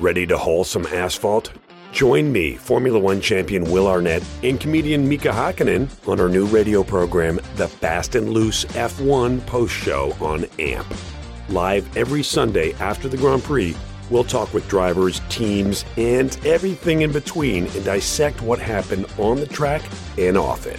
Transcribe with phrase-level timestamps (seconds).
[0.00, 1.52] Ready to haul some asphalt?
[1.90, 6.84] Join me, Formula One champion Will Arnett, and comedian Mika Hakkinen on our new radio
[6.84, 10.86] program, The Fast and Loose F1 Post Show on AMP.
[11.48, 13.76] Live every Sunday after the Grand Prix,
[14.08, 19.46] we'll talk with drivers, teams, and everything in between and dissect what happened on the
[19.46, 19.82] track
[20.16, 20.78] and off it.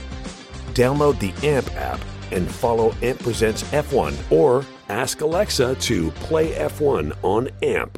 [0.73, 1.99] Download the AMP app
[2.31, 7.97] and follow AMP Presents F1 or ask Alexa to play F1 on AMP.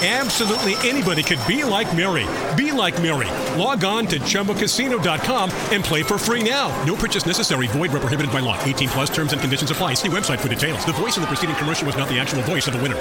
[0.00, 2.24] Absolutely anybody could be like Mary.
[2.56, 3.26] Be like Mary.
[3.60, 6.68] Log on to ChumbaCasino.com and play for free now.
[6.84, 7.66] No purchase necessary.
[7.66, 8.56] Void where prohibited by law.
[8.62, 9.94] 18 plus terms and conditions apply.
[9.94, 10.84] See website for details.
[10.86, 12.96] The voice in the preceding commercial was not the actual voice of the winner.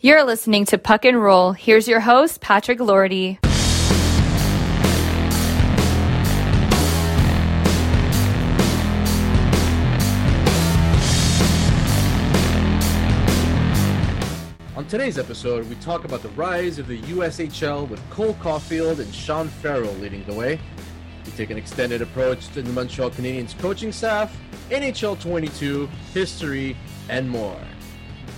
[0.00, 1.52] You're listening to Puck and Roll.
[1.52, 3.38] Here's your host, Patrick Lordy.
[14.94, 19.48] Today's episode, we talk about the rise of the USHL with Cole Caufield and Sean
[19.48, 20.60] Farrell leading the way.
[21.26, 24.38] We take an extended approach to the Montreal Canadiens coaching staff,
[24.70, 26.76] NHL 22, history,
[27.08, 27.60] and more.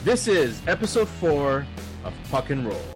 [0.02, 1.66] This is episode 4
[2.04, 2.95] of Puck and Roll.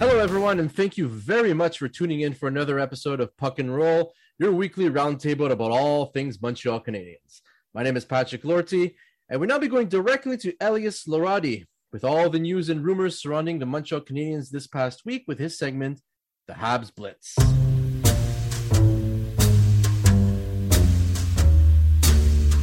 [0.00, 3.58] Hello, everyone, and thank you very much for tuning in for another episode of Puck
[3.58, 7.42] and Roll, your weekly roundtable about all things Montreal Canadiens.
[7.74, 8.96] My name is Patrick Lorty,
[9.28, 13.20] and we'll now be going directly to Elias Laradi with all the news and rumors
[13.20, 16.00] surrounding the Montreal Canadiens this past week with his segment,
[16.48, 17.34] The Habs Blitz.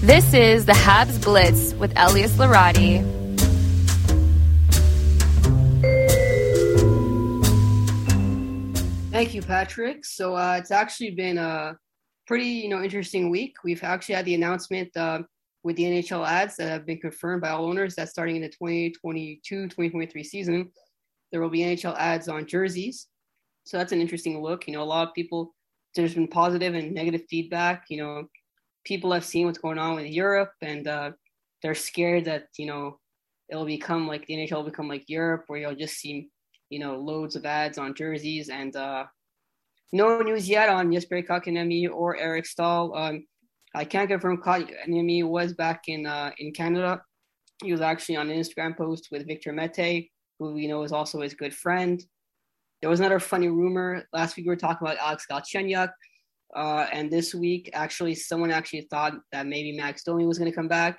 [0.01, 3.26] This is the Habs Blitz with Elias Larati.
[9.17, 10.05] Thank you, Patrick.
[10.05, 11.75] So uh, it's actually been a
[12.27, 13.55] pretty, you know, interesting week.
[13.63, 15.23] We've actually had the announcement uh,
[15.63, 18.93] with the NHL ads that have been confirmed by all owners that starting in the
[19.03, 20.69] 2022-2023 season,
[21.31, 23.07] there will be NHL ads on jerseys.
[23.65, 24.67] So that's an interesting look.
[24.67, 25.55] You know, a lot of people,
[25.95, 27.85] there's been positive and negative feedback.
[27.89, 28.27] You know,
[28.85, 31.11] people have seen what's going on with Europe and uh,
[31.63, 32.99] they're scared that, you know,
[33.49, 36.29] it'll become like the NHL will become like Europe where you'll just see
[36.69, 39.05] you know, loads of ads on jerseys and uh,
[39.93, 42.95] no news yet on Jesper Kotkaniemi or Eric Staal.
[42.95, 43.25] Um,
[43.75, 47.01] I can't confirm Kotkaniemi was back in uh, in Canada.
[47.63, 51.21] He was actually on an Instagram post with Victor Mete, who we know is also
[51.21, 52.03] his good friend.
[52.81, 54.05] There was another funny rumor.
[54.13, 55.89] Last week we were talking about Alex Galchenyuk.
[56.55, 60.55] Uh, and this week, actually, someone actually thought that maybe Max Domi was going to
[60.55, 60.97] come back.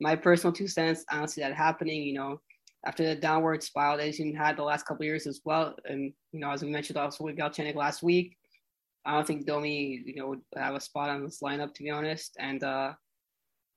[0.00, 2.02] My personal two cents, I don't see that happening.
[2.02, 2.40] You know,
[2.86, 5.74] after the downward spiral that he's had the last couple of years as well.
[5.84, 8.36] And you know, as we mentioned also with Galchenyuk last week,
[9.04, 11.90] I don't think Domi, you know, would have a spot on this lineup to be
[11.90, 12.36] honest.
[12.38, 12.92] And uh,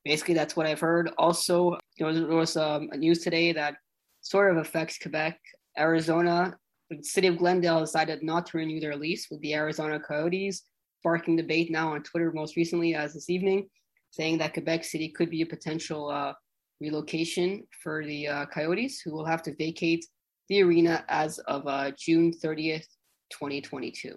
[0.05, 1.11] basically, that's what I've heard.
[1.17, 3.75] Also, there was, there was um, news today that
[4.21, 5.39] sort of affects Quebec,
[5.77, 6.57] Arizona.
[6.89, 10.63] The city of Glendale decided not to renew their lease with the Arizona Coyotes,
[10.99, 13.67] sparking debate now on Twitter most recently as this evening,
[14.11, 16.33] saying that Quebec City could be a potential uh,
[16.83, 20.05] relocation for the uh, Coyotes, who will have to vacate
[20.49, 22.85] the arena as of uh, June 30th,
[23.31, 24.15] 2022.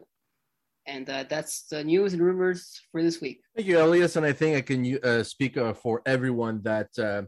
[0.89, 3.41] And uh, that's the news and rumors for this week.
[3.55, 4.17] Thank you, Elias.
[4.17, 7.23] And I think I can uh, speak uh, for everyone that uh,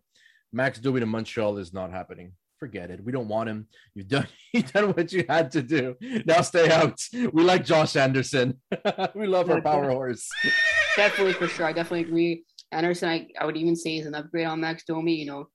[0.53, 2.33] Max Domi to Montreal is not happening.
[2.59, 3.03] Forget it.
[3.05, 3.69] We don't want him.
[3.95, 5.97] You've done you've done what you had to do.
[6.27, 6.99] Now stay out.
[7.33, 8.61] We like Josh Anderson.
[9.15, 10.29] we love our power horse.
[10.97, 11.67] Definitely for sure.
[11.67, 12.45] I definitely agree.
[12.73, 15.15] Anderson, I, I would even say is an upgrade on Max Domi.
[15.15, 15.49] You know,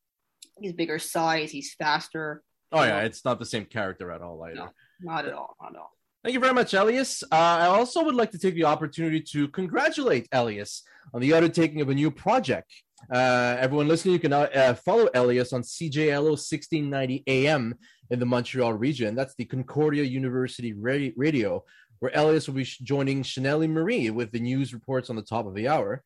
[0.59, 2.43] he's bigger size, he's faster.
[2.71, 4.55] Oh yeah, it's not the same character at all either.
[4.55, 4.69] No,
[5.01, 5.55] not at all.
[5.61, 5.91] Not at all.
[6.23, 7.21] Thank you very much, Elias.
[7.23, 10.83] Uh, I also would like to take the opportunity to congratulate Elias
[11.13, 12.71] on the undertaking of a new project.
[13.13, 17.75] Uh, everyone listening, you can uh, follow Elias on CJLO 1690 AM
[18.09, 19.15] in the Montreal region.
[19.15, 21.63] That's the Concordia University radio,
[21.99, 25.55] where Elias will be joining Chanel Marie with the news reports on the top of
[25.55, 26.03] the hour.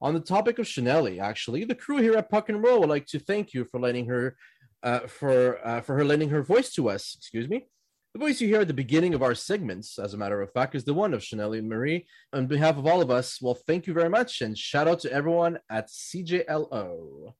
[0.00, 3.06] On the topic of Chanelli, actually, the crew here at Puck and Roll would like
[3.06, 4.36] to thank you for letting her,
[4.82, 7.14] uh, for uh, for her lending her voice to us.
[7.18, 7.66] Excuse me.
[8.12, 10.74] The voice you hear at the beginning of our segments, as a matter of fact,
[10.74, 12.06] is the one of Chanelli Marie.
[12.32, 15.12] On behalf of all of us, well, thank you very much, and shout out to
[15.12, 17.34] everyone at CJLO.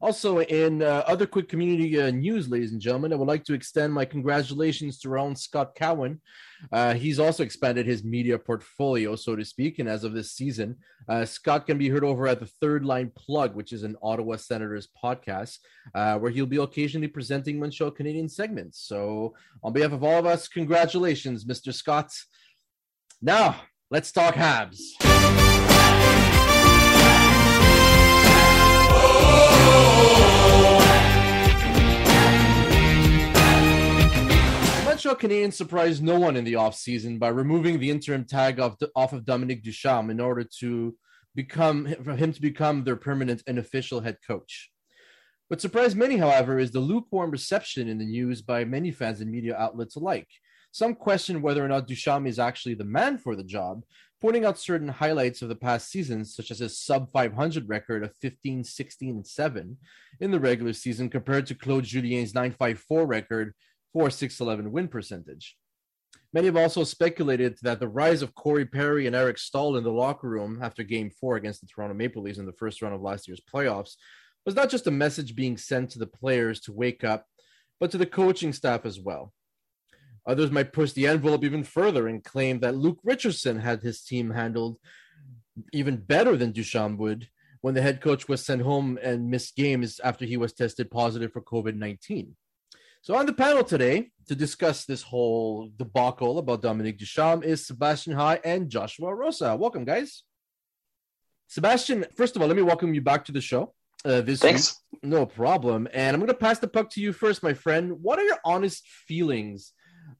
[0.00, 3.54] Also, in uh, other quick community uh, news, ladies and gentlemen, I would like to
[3.54, 6.20] extend my congratulations to our own Scott Cowan.
[6.70, 9.80] Uh, he's also expanded his media portfolio, so to speak.
[9.80, 10.76] And as of this season,
[11.08, 14.36] uh, Scott can be heard over at the Third Line Plug, which is an Ottawa
[14.36, 15.58] Senators podcast,
[15.94, 18.80] uh, where he'll be occasionally presenting Montreal Canadian segments.
[18.80, 19.34] So,
[19.64, 21.74] on behalf of all of us, congratulations, Mr.
[21.74, 22.12] Scott.
[23.20, 24.78] Now, let's talk Habs.
[35.18, 39.24] Canadiens surprised no one in the offseason by removing the interim tag off, off of
[39.24, 40.96] Dominique Ducharme in order to
[41.34, 44.70] become for him to become their permanent and official head coach.
[45.48, 49.30] What surprised many, however, is the lukewarm reception in the news by many fans and
[49.30, 50.28] media outlets alike.
[50.70, 53.82] Some question whether or not Ducharme is actually the man for the job,
[54.20, 58.16] pointing out certain highlights of the past seasons, such as his sub 500 record of
[58.16, 59.76] 15, 16, and 7
[60.20, 63.54] in the regular season compared to Claude Julien's 954 record
[63.92, 65.56] for 611 win percentage.
[66.32, 69.90] Many have also speculated that the rise of Corey Perry and Eric Staal in the
[69.90, 73.00] locker room after game four against the Toronto Maple Leafs in the first round of
[73.00, 73.94] last year's playoffs
[74.44, 77.24] was not just a message being sent to the players to wake up,
[77.80, 79.32] but to the coaching staff as well.
[80.28, 84.30] Others might push the envelope even further and claim that Luke Richardson had his team
[84.30, 84.76] handled
[85.72, 87.28] even better than Ducharme would
[87.62, 91.32] when the head coach was sent home and missed games after he was tested positive
[91.32, 92.36] for COVID 19.
[93.00, 98.12] So on the panel today to discuss this whole debacle about Dominique Ducharme is Sebastian
[98.12, 99.56] High and Joshua Rosa.
[99.56, 100.24] Welcome, guys.
[101.46, 103.72] Sebastian, first of all, let me welcome you back to the show.
[104.04, 104.78] Uh, this Thanks.
[104.92, 105.04] Week.
[105.10, 105.88] No problem.
[105.94, 108.02] And I'm going to pass the puck to you first, my friend.
[108.02, 109.72] What are your honest feelings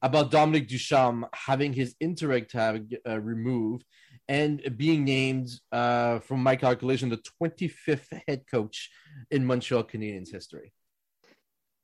[0.02, 3.84] about Dominic Ducharme having his interim tag uh, removed
[4.28, 8.90] and being named, uh, from my calculation, the 25th head coach
[9.30, 10.72] in Montreal Canadiens history?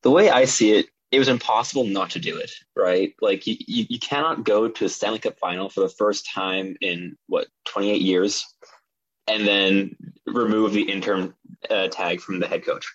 [0.03, 3.15] The way I see it, it was impossible not to do it, right?
[3.21, 6.77] Like you, you, you cannot go to a Stanley Cup final for the first time
[6.81, 8.45] in what 28 years,
[9.27, 9.97] and then
[10.27, 11.35] remove the interim
[11.71, 12.87] uh, tag from the head coach,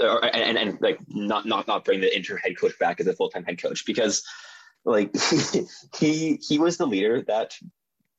[0.00, 3.14] or, and, and, like not not not bring the interim head coach back as a
[3.14, 4.24] full time head coach because
[4.84, 5.14] like
[5.98, 7.54] he he was the leader that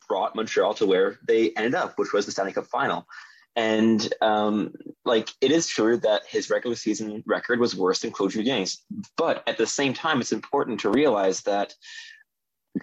[0.08, 3.08] brought Montreal to where they ended up, which was the Stanley Cup final.
[3.56, 4.74] And um,
[5.06, 8.84] like it is true that his regular season record was worse than Claude Julien's,
[9.18, 11.74] but at the same time, it's important to realize that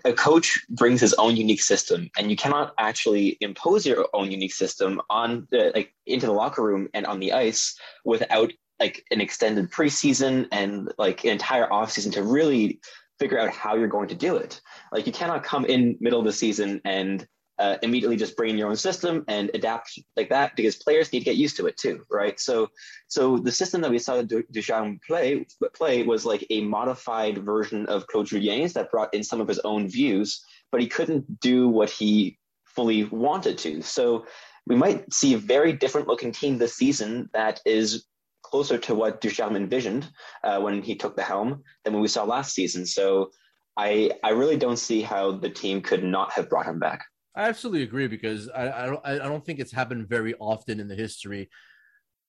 [0.05, 4.53] a coach brings his own unique system, and you cannot actually impose your own unique
[4.53, 9.21] system on the, like into the locker room and on the ice without like an
[9.21, 12.81] extended preseason and like an entire offseason to really
[13.19, 14.61] figure out how you're going to do it.
[14.93, 17.27] Like you cannot come in middle of the season and
[17.59, 21.21] uh, immediately just bring in your own system and adapt like that because players need
[21.21, 22.39] to get used to it too, right?
[22.39, 22.69] So,
[23.09, 28.07] so the system that we saw Ducharme play play was like a modified version of
[28.09, 31.89] Claude Julien's that brought in some of his own views, but he couldn't do what
[31.89, 33.81] he fully wanted to.
[33.81, 34.27] So,
[34.67, 38.05] we might see a very different looking team this season that is
[38.51, 40.09] closer to what Ducharme envisioned
[40.45, 42.87] uh, when he took the helm than what we saw last season.
[42.87, 43.31] So,
[43.77, 47.05] I I really don't see how the team could not have brought him back.
[47.35, 50.89] I absolutely agree because I, I don't I don't think it's happened very often in
[50.89, 51.51] the history,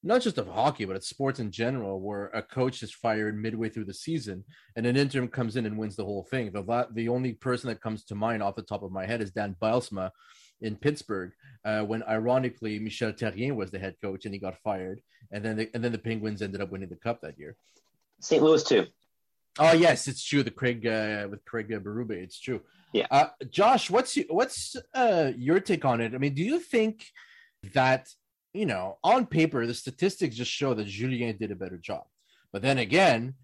[0.03, 3.69] not just of hockey, but it's sports in general, where a coach is fired midway
[3.69, 4.43] through the season
[4.75, 6.51] and an interim comes in and wins the whole thing.
[6.51, 9.31] The the only person that comes to mind off the top of my head is
[9.31, 10.11] Dan Bylsma
[10.61, 11.31] in Pittsburgh,
[11.65, 15.57] uh, when ironically Michel Therrien was the head coach and he got fired, and then
[15.57, 17.55] the, and then the Penguins ended up winning the cup that year.
[18.19, 18.41] St.
[18.41, 18.87] Louis too.
[19.59, 20.43] Oh yes, it's true.
[20.43, 22.61] The Craig uh, with Craig Berube, it's true.
[22.93, 23.07] Yeah.
[23.09, 26.13] Uh, Josh, what's your, what's uh, your take on it?
[26.13, 27.05] I mean, do you think
[27.73, 28.07] that
[28.57, 32.05] you know on paper the statistics just show that Julien did a better job,
[32.51, 33.35] but then again,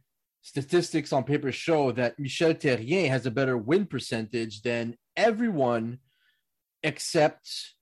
[0.41, 5.99] statistics on paper show that Michel Therrien has a better win percentage than everyone
[6.81, 7.73] except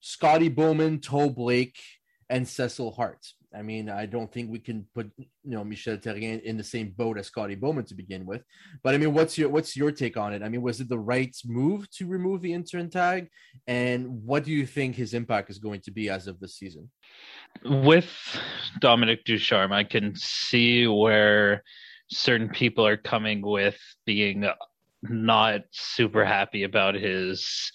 [0.00, 1.78] Scotty Bowman, Toe Blake,
[2.28, 3.26] and Cecil Hart.
[3.56, 6.90] I mean, I don't think we can put you know Michel Therrien in the same
[6.96, 8.42] boat as Scotty Bowman to begin with.
[8.82, 10.42] But I mean, what's your what's your take on it?
[10.42, 13.28] I mean, was it the right move to remove the interim tag?
[13.66, 16.90] And what do you think his impact is going to be as of this season?
[17.64, 18.10] With
[18.80, 21.64] Dominic Ducharme, I can see where
[22.08, 24.46] certain people are coming with being
[25.02, 27.72] not super happy about his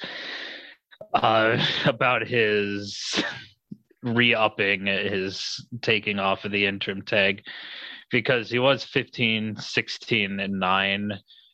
[1.13, 3.23] uh about his
[4.05, 7.43] re-upping his taking off of the interim tag
[8.11, 11.11] because he was 15 16 and 9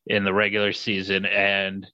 [0.07, 1.87] in the regular season and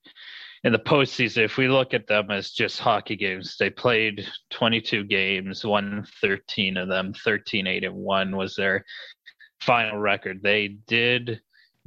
[0.64, 5.04] in the postseason, if we look at them as just hockey games, they played 22
[5.04, 8.84] games, won 13 of them, 13 8 and 1 was their
[9.62, 10.42] final record.
[10.42, 11.42] They did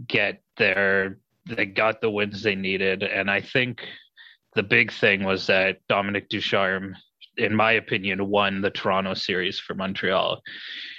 [0.07, 3.83] get their they got the wins they needed and I think
[4.55, 6.97] the big thing was that Dominic Ducharme
[7.41, 10.41] in my opinion won the Toronto series for Montreal.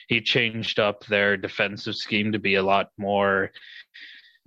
[0.07, 3.51] He changed up their defensive scheme to be a lot more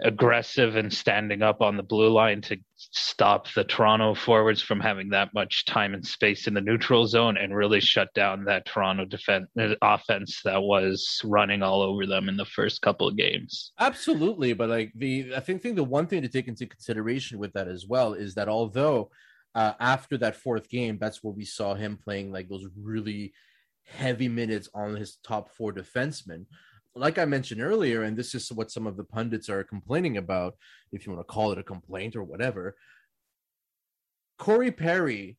[0.02, 5.10] aggressive and standing up on the blue line to stop the Toronto forwards from having
[5.10, 9.04] that much time and space in the neutral zone and really shut down that Toronto
[9.04, 13.72] defense uh, offense that was running all over them in the first couple of games.
[13.78, 17.52] Absolutely, but like the I think, think the one thing to take into consideration with
[17.52, 19.10] that as well is that although
[19.54, 23.32] uh, after that fourth game, that's where we saw him playing like those really
[23.86, 26.46] heavy minutes on his top four defensemen
[26.96, 30.54] like I mentioned earlier, and this is what some of the pundits are complaining about,
[30.92, 32.76] if you want to call it a complaint or whatever.
[34.38, 35.36] Corey Perry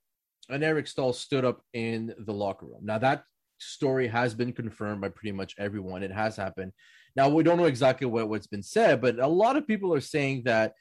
[0.49, 2.81] and Eric Staal stood up in the locker room.
[2.83, 3.23] Now that
[3.57, 6.03] story has been confirmed by pretty much everyone.
[6.03, 6.73] It has happened.
[7.15, 10.01] Now we don't know exactly what, what's been said, but a lot of people are
[10.01, 10.73] saying that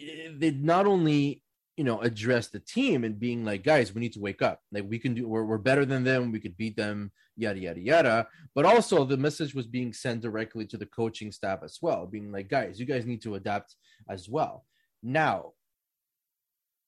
[0.00, 1.42] eh, they not only
[1.78, 4.60] you know address the team and being like guys we need to wake up.
[4.72, 6.32] Like we can do we're, we're better than them.
[6.32, 8.26] We could beat them yada yada yada.
[8.54, 12.32] But also the message was being sent directly to the coaching staff as well being
[12.32, 13.76] like guys you guys need to adapt
[14.10, 14.66] as well.
[15.04, 15.52] Now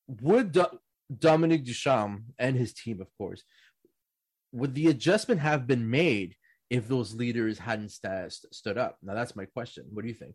[0.08, 0.80] would Do-
[1.16, 3.44] dominic ducharme and his team of course
[4.52, 6.34] would the adjustment have been made
[6.68, 8.98] if those leaders hadn't st- stood up?
[9.02, 9.84] Now that's my question.
[9.92, 10.34] What do you think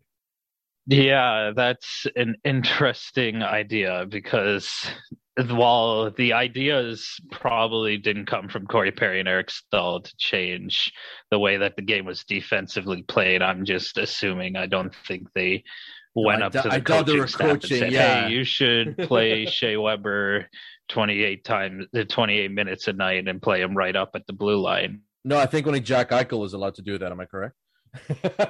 [0.86, 4.86] yeah, that's an interesting idea because
[5.48, 10.92] while the ideas probably didn't come from Corey Perry and Eric Staal to change
[11.30, 14.56] the way that the game was defensively played, I'm just assuming.
[14.56, 15.64] I don't think they
[16.14, 18.26] went no, up to the I coaching staff coaching, and said, yeah.
[18.26, 20.48] "Hey, you should play Shea Weber
[20.88, 24.60] 28 times, the 28 minutes a night, and play him right up at the blue
[24.60, 27.12] line." No, I think only Jack Eichel is allowed to do that.
[27.12, 27.56] Am I correct?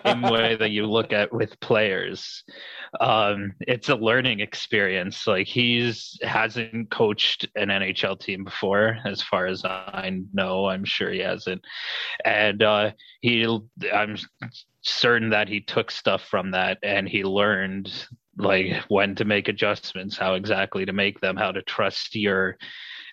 [0.04, 2.44] Same way that you look at with players.
[3.00, 5.26] Um, it's a learning experience.
[5.26, 10.66] Like he's hasn't coached an NHL team before, as far as I know.
[10.66, 11.62] I'm sure he hasn't,
[12.24, 13.46] and uh, he.
[13.92, 14.16] I'm
[14.82, 17.92] certain that he took stuff from that and he learned
[18.38, 22.56] like when to make adjustments, how exactly to make them, how to trust your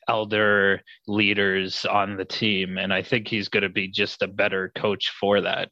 [0.08, 4.72] elder leaders on the team and i think he's going to be just a better
[4.76, 5.70] coach for that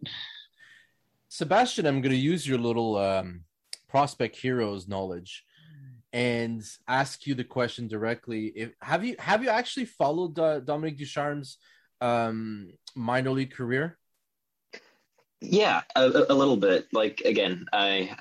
[1.32, 3.46] Sebastian, I'm going to use your little um,
[3.88, 5.46] prospect heroes knowledge
[6.12, 8.48] and ask you the question directly.
[8.48, 11.58] If have you have you actually followed uh, Dominic Ducharme's
[12.02, 13.98] um, minor league career?
[15.40, 16.88] Yeah, a, a, little bit.
[16.92, 18.14] Like again, I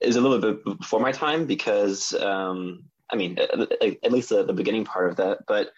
[0.00, 4.52] is a little bit before my time because um, I mean, at least the, the
[4.52, 5.38] beginning part of that.
[5.48, 5.72] But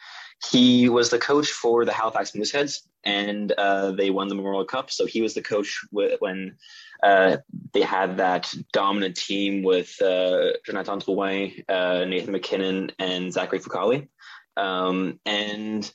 [0.50, 4.90] he was the coach for the Halifax Mooseheads, and uh, they won the Memorial Cup.
[4.90, 6.56] So he was the coach w- when
[7.02, 7.38] uh,
[7.72, 14.08] they had that dominant team with uh, Jonathan Drouin, uh, Nathan MacKinnon, and Zachary Fucale.
[14.56, 15.90] Um, and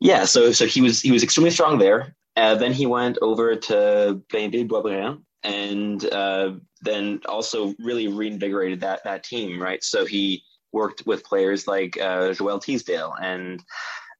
[0.00, 2.14] yeah, so so he was he was extremely strong there.
[2.36, 9.02] Uh, then he went over to Blainville Boisbriand, and uh, then also really reinvigorated that
[9.04, 9.82] that team, right?
[9.82, 13.14] So he worked with players like uh, Joel Teasdale.
[13.20, 13.62] And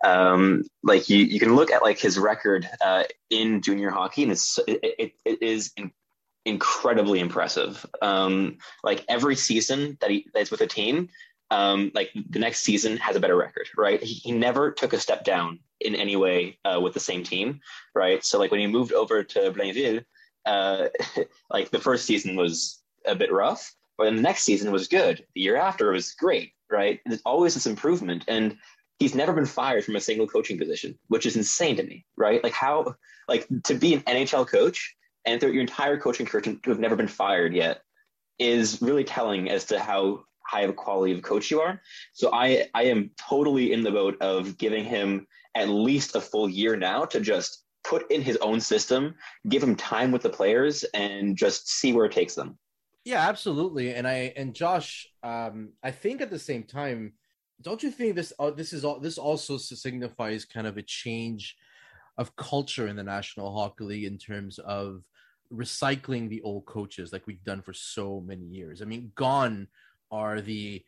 [0.04, 4.32] um, like you, you can look at like his record uh, in junior hockey and
[4.32, 5.90] it's it, it, is in,
[6.44, 7.84] incredibly impressive.
[8.00, 11.08] Um, like every season that he that's with a team
[11.50, 14.02] um, like the next season has a better record right?
[14.02, 17.60] He, he never took a step down in any way uh, with the same team
[17.94, 18.24] right?
[18.24, 20.04] So like when he moved over to Blainville
[20.44, 20.88] uh,
[21.50, 25.26] like the first season was a bit rough but then the next season was good.
[25.34, 27.00] The year after was great, right?
[27.04, 28.24] There's always this improvement.
[28.28, 28.56] And
[29.00, 32.42] he's never been fired from a single coaching position, which is insane to me, right?
[32.42, 32.94] Like how,
[33.26, 34.94] like to be an NHL coach
[35.26, 37.82] and throughout your entire coaching career to have never been fired yet
[38.38, 41.80] is really telling as to how high of a quality of coach you are.
[42.12, 46.48] So I, I am totally in the boat of giving him at least a full
[46.48, 49.14] year now to just put in his own system,
[49.48, 52.58] give him time with the players, and just see where it takes them.
[53.08, 53.94] Yeah, absolutely.
[53.94, 57.14] And I and Josh, um, I think at the same time,
[57.62, 61.56] don't you think this uh, this is all this also signifies kind of a change
[62.18, 65.04] of culture in the National Hockey League in terms of
[65.50, 68.82] recycling the old coaches like we've done for so many years.
[68.82, 69.68] I mean, gone
[70.10, 70.84] are the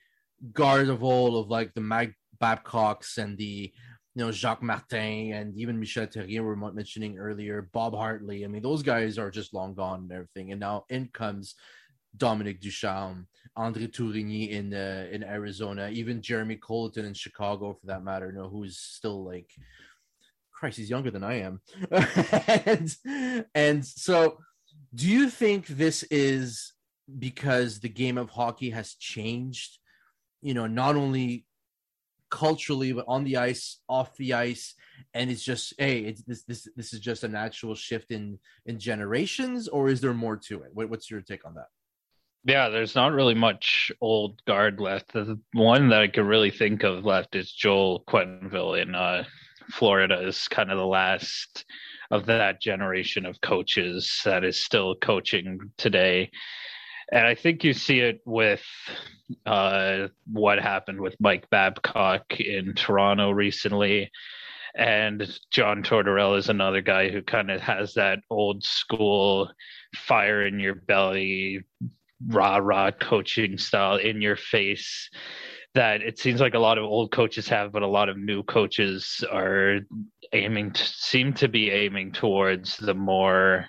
[0.53, 3.73] guards of old of like the Mike Babcocks and the
[4.15, 8.45] you know Jacques Martin and even Michel Therrien were mentioning earlier, Bob Hartley.
[8.45, 10.51] I mean, those guys are just long gone and everything.
[10.53, 11.55] And now in comes
[12.17, 13.27] Dominic Ducharme
[13.57, 18.27] Andre Tourigny in uh, in Arizona, even Jeremy Colliton in Chicago, for that matter.
[18.27, 19.51] You know, who's still like,
[20.53, 21.61] Christ, he's younger than I am,
[22.67, 24.39] and and so,
[24.95, 26.73] do you think this is
[27.19, 29.79] because the game of hockey has changed?
[30.43, 31.45] You know, not only
[32.31, 34.75] culturally, but on the ice, off the ice,
[35.13, 38.79] and it's just hey, it's this this this is just a natural shift in in
[38.79, 40.71] generations, or is there more to it?
[40.73, 41.67] What, what's your take on that?
[42.45, 45.13] Yeah, there's not really much old guard left.
[45.13, 49.25] The one that I could really think of left is Joel Quenneville in uh,
[49.73, 50.27] Florida.
[50.27, 51.67] Is kind of the last
[52.11, 56.31] of that generation of coaches that is still coaching today.
[57.13, 58.65] And I think you see it with
[59.45, 64.11] uh, what happened with Mike Babcock in Toronto recently.
[64.77, 69.51] And John Tortorella is another guy who kind of has that old school
[69.95, 71.65] fire in your belly,
[72.27, 75.09] rah rah coaching style in your face
[75.75, 78.43] that it seems like a lot of old coaches have, but a lot of new
[78.43, 79.79] coaches are
[80.33, 83.67] aiming to seem to be aiming towards the more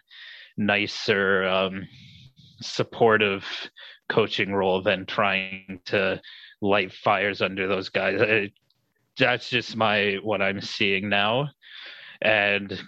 [0.57, 1.87] nicer um,
[2.61, 3.45] supportive
[4.09, 6.19] coaching role than trying to
[6.61, 8.19] light fires under those guys.
[8.19, 8.53] It,
[9.17, 11.49] that's just my what I'm seeing now.
[12.21, 12.79] And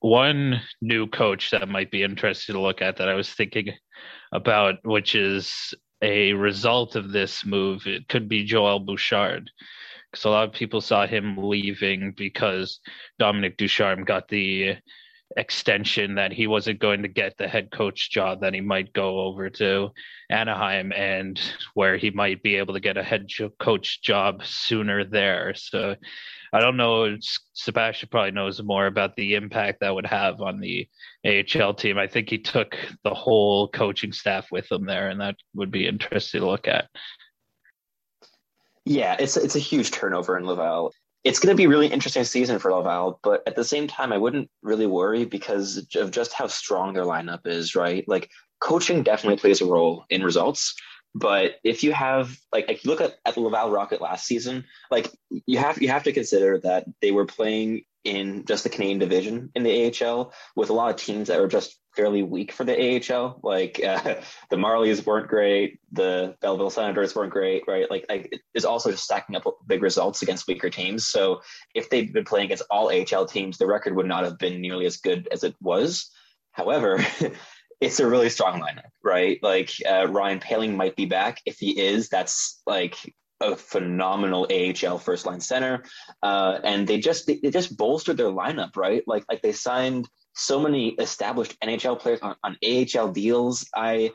[0.00, 3.72] one new coach that might be interesting to look at that I was thinking
[4.32, 9.50] about, which is a result of this move, it could be Joel Bouchard.
[10.10, 12.80] Because a lot of people saw him leaving because
[13.18, 14.76] Dominic Ducharme got the
[15.36, 19.20] extension that he wasn't going to get the head coach job that he might go
[19.20, 19.90] over to
[20.30, 21.40] Anaheim and
[21.74, 25.54] where he might be able to get a head coach job sooner there.
[25.54, 25.96] So
[26.52, 27.16] I don't know.
[27.52, 30.88] Sebastian probably knows more about the impact that would have on the
[31.26, 31.98] AHL team.
[31.98, 35.88] I think he took the whole coaching staff with him there, and that would be
[35.88, 36.88] interesting to look at.
[38.84, 40.92] Yeah, it's it's a huge turnover in Laval
[41.24, 44.12] it's going to be a really interesting season for Laval, but at the same time,
[44.12, 48.04] I wouldn't really worry because of just how strong their lineup is, right?
[48.06, 50.74] Like coaching definitely plays a role in results.
[51.14, 54.64] But if you have like, if you look at, at the Laval Rocket last season,
[54.90, 55.10] like
[55.46, 59.50] you have you have to consider that they were playing in just the Canadian division
[59.54, 62.74] in the AHL with a lot of teams that were just fairly weak for the
[63.12, 63.40] AHL.
[63.42, 64.16] Like uh,
[64.50, 67.90] the Marlies weren't great, the Belleville Senators weren't great, right?
[67.90, 68.06] Like,
[68.54, 71.06] it's also just stacking up big results against weaker teams.
[71.06, 71.40] So
[71.74, 74.86] if they'd been playing against all AHL teams, the record would not have been nearly
[74.86, 76.10] as good as it was.
[76.52, 77.04] However,
[77.80, 79.38] it's a really strong lineup, right?
[79.42, 81.40] Like uh, Ryan Poehling might be back.
[81.46, 82.96] If he is, that's like
[83.40, 85.84] a phenomenal AHL first line center,
[86.22, 89.02] uh, and they just they, they, just bolstered their lineup, right?
[89.06, 93.68] Like like they signed so many established NHL players on, on AHL deals.
[93.74, 94.12] I,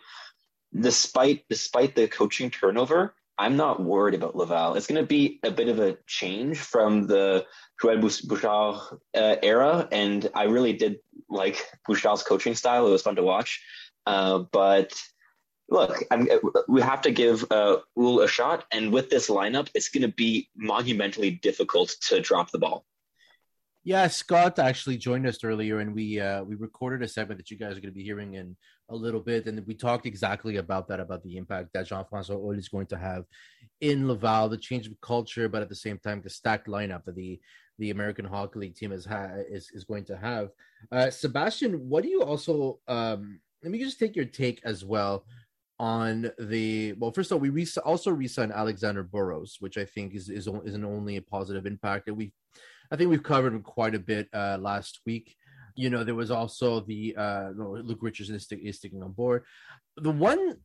[0.77, 4.75] despite despite the coaching turnover, I'm not worried about Laval.
[4.75, 7.45] It's going to be a bit of a change from the
[7.81, 12.85] Joël Bouchard uh, era, and I really did like Bouchard's coaching style.
[12.87, 13.63] It was fun to watch,
[14.05, 14.93] uh, but
[15.69, 16.27] look, I'm,
[16.67, 18.65] we have to give uh, Houle a shot.
[18.71, 22.85] And with this lineup, it's going to be monumentally difficult to drop the ball.
[23.83, 27.57] Yeah, Scott actually joined us earlier, and we uh, we recorded a segment that you
[27.57, 28.57] guys are going to be hearing in
[28.89, 32.57] a little bit, and we talked exactly about that, about the impact that Jean-François Houle
[32.57, 33.23] is going to have
[33.79, 37.15] in Laval, the change of culture, but at the same time, the stacked lineup that
[37.15, 37.39] the
[37.77, 40.49] the American Hockey League team is ha- is is going to have.
[40.91, 42.79] Uh, Sebastian, what do you also?
[42.89, 45.25] Um, let me just take your take as well
[45.79, 50.13] on the well first of all we re- also re-signed alexander burrows which i think
[50.13, 52.33] is is, is an only a positive impact that we
[52.91, 55.35] i think we've covered quite a bit uh last week
[55.75, 59.43] you know there was also the uh luke richardson is, is sticking on board
[59.97, 60.55] the one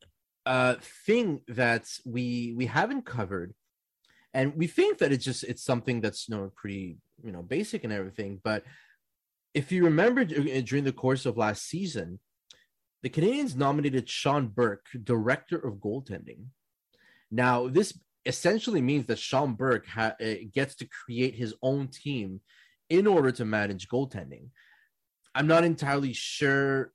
[0.47, 0.75] uh
[1.07, 3.55] thing that we we haven't covered
[4.33, 7.85] and we think that it's just it's something that's you know pretty you know basic
[7.85, 8.65] and everything but
[9.55, 12.19] if you remember during the course of last season
[13.05, 16.47] the Canadians nominated Sean Burke, director of goaltending.
[17.31, 17.93] Now, this
[18.27, 22.41] essentially means that Sean Burke ha- uh, gets to create his own team
[22.91, 24.49] in order to manage goaltending.
[25.35, 26.93] I'm not entirely sure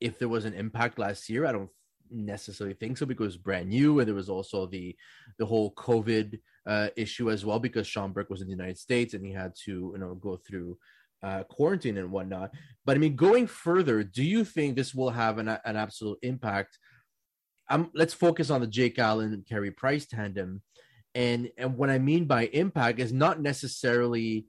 [0.00, 1.46] if there was an impact last year.
[1.46, 1.70] I don't
[2.10, 4.96] necessarily think so because brand new, and there was also the
[5.38, 9.14] the whole COVID uh, issue as well because Sean Burke was in the United States
[9.14, 10.78] and he had to you know go through
[11.22, 12.52] uh, quarantine and whatnot.
[12.84, 16.78] But I mean, going further, do you think this will have an, an absolute impact?
[17.70, 20.62] Um, let's focus on the Jake Allen and Carey Price tandem.
[21.14, 24.46] And, and what I mean by impact is not necessarily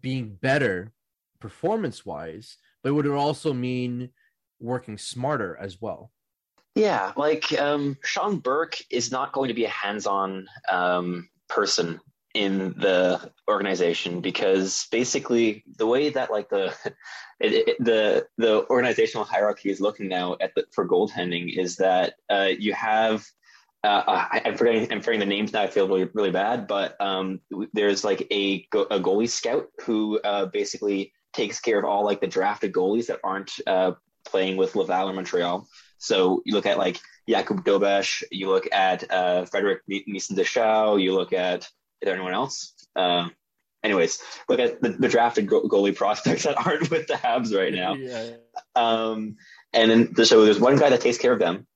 [0.00, 0.92] being better
[1.40, 4.10] performance wise, but would it also mean
[4.60, 6.10] working smarter as well?
[6.74, 12.00] Yeah, like um, Sean Burke is not going to be a hands-on um, person
[12.34, 16.74] in the organization because basically the way that like the
[17.40, 22.14] it, it, the the organizational hierarchy is looking now at the, for goaltending is that
[22.30, 23.24] uh, you have
[23.84, 25.62] uh, I, am forgetting I'm forgetting the names now.
[25.62, 27.40] I feel really really bad, but um,
[27.72, 32.26] there's like a a goalie scout who uh, basically takes care of all like the
[32.26, 33.92] drafted goalies that aren't uh,
[34.24, 35.66] playing with Laval or Montreal.
[35.98, 41.14] So you look at like Jakub Dobeš, you look at uh, Frederick Nissen Dichow, you
[41.14, 41.68] look at
[42.08, 42.74] anyone else?
[42.96, 43.28] Uh,
[43.82, 47.94] anyways, look at the, the drafted goalie prospects that aren't with the Habs right now.
[47.94, 48.32] yeah.
[48.74, 49.36] Um,
[49.72, 51.66] and then so there's one guy that takes care of them.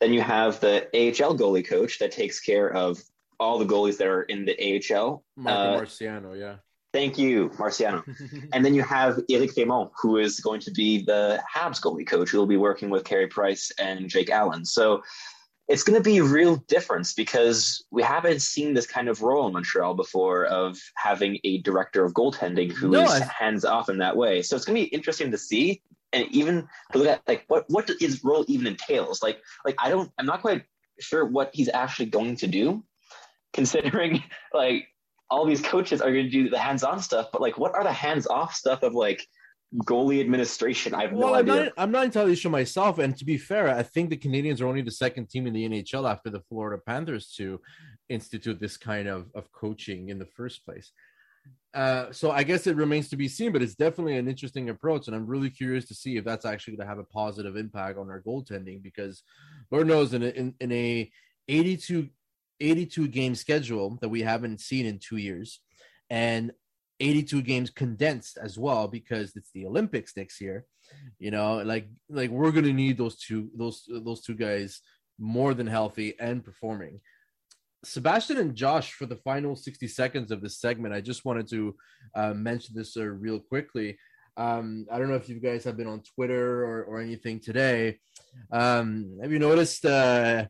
[0.00, 3.02] Then you have the AHL goalie coach that takes care of
[3.40, 5.24] all the goalies that are in the AHL.
[5.36, 6.56] Marco uh, Marciano, yeah.
[6.92, 8.02] Thank you, Marciano.
[8.52, 12.30] and then you have Eric Raymond, who is going to be the Habs goalie coach,
[12.30, 14.64] who will be working with Carey Price and Jake Allen.
[14.64, 15.02] So
[15.68, 19.46] it's going to be a real difference because we haven't seen this kind of role
[19.48, 23.24] in Montreal before of having a director of goaltending who no, is I...
[23.24, 24.42] hands off in that way.
[24.42, 27.64] So it's going to be interesting to see and even to look at like what
[27.68, 29.22] what his role even entails.
[29.22, 30.64] Like like I don't I'm not quite
[31.00, 32.84] sure what he's actually going to do,
[33.52, 34.22] considering
[34.54, 34.86] like
[35.28, 37.92] all these coaches are going to do the hands-on stuff, but like what are the
[37.92, 39.26] hands-off stuff of like
[39.74, 40.94] goalie administration.
[40.94, 41.64] I have well, no I'm idea.
[41.64, 42.98] Not, I'm not entirely sure myself.
[42.98, 45.68] And to be fair, I think the Canadians are only the second team in the
[45.68, 47.60] NHL after the Florida Panthers to
[48.08, 50.92] institute this kind of, of coaching in the first place.
[51.74, 55.06] Uh, so I guess it remains to be seen, but it's definitely an interesting approach,
[55.06, 57.98] and I'm really curious to see if that's actually going to have a positive impact
[57.98, 59.22] on our goaltending because
[59.70, 61.10] Lord knows in a, in, in a
[61.48, 62.08] 82
[62.58, 65.60] 82 game schedule that we haven't seen in two years,
[66.08, 66.52] and
[67.00, 70.64] 82 games condensed as well because it's the Olympics next year.
[71.18, 74.80] You know, like like we're gonna need those two those those two guys
[75.18, 77.00] more than healthy and performing.
[77.84, 80.94] Sebastian and Josh for the final 60 seconds of this segment.
[80.94, 81.76] I just wanted to
[82.14, 83.98] uh, mention this uh, real quickly.
[84.36, 87.98] Um, I don't know if you guys have been on Twitter or, or anything today.
[88.52, 90.46] Um, have you noticed uh,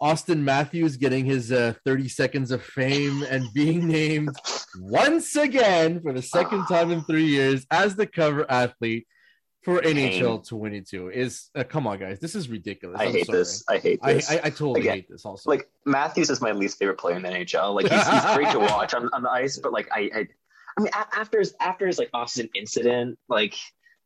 [0.00, 4.34] Auston Matthews getting his uh, 30 seconds of fame and being named
[4.80, 9.06] once again for the second time in three years as the cover athlete
[9.64, 12.20] for NHL 22 is uh, come on guys.
[12.20, 13.00] This is ridiculous.
[13.00, 13.38] I I'm hate sorry.
[13.38, 13.64] this.
[13.68, 14.30] I hate this.
[14.30, 15.50] I, I, I totally Again, hate this also.
[15.50, 18.60] like Matthews is my least favorite player in the NHL like he's, he's great to
[18.60, 20.26] watch on, on the ice but like I I,
[20.78, 23.54] I mean after his after his like Austin incident like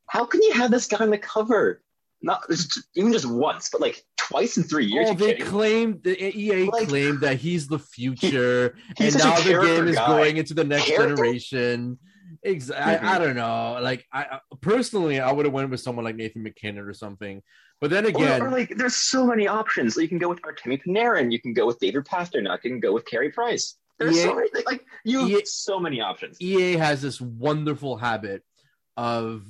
[0.09, 1.83] how can you have this guy on the cover
[2.23, 2.45] not
[2.95, 5.09] even just once, but like twice in three years.
[5.11, 5.47] Oh, they kidding?
[5.47, 9.97] claimed the EA like, claimed that he's the future, he, and now the game is
[9.97, 10.07] guy.
[10.07, 11.17] going into the next character?
[11.17, 11.99] generation.
[12.43, 12.97] Exactly.
[12.97, 13.07] Mm-hmm.
[13.07, 13.79] I, I, don't know.
[13.81, 17.43] Like I personally, I would have went with someone like Nathan MacKinnon or something.
[17.81, 19.97] But then again, or, or like there's so many options.
[19.97, 21.33] You can go with Artemi Panarin.
[21.33, 22.65] You can go with David Pastrnak.
[22.65, 23.77] You can go with Carey Price.
[23.99, 26.41] There's EA, so many, like you EA, so many options.
[26.41, 28.43] EA has this wonderful habit
[28.97, 29.45] of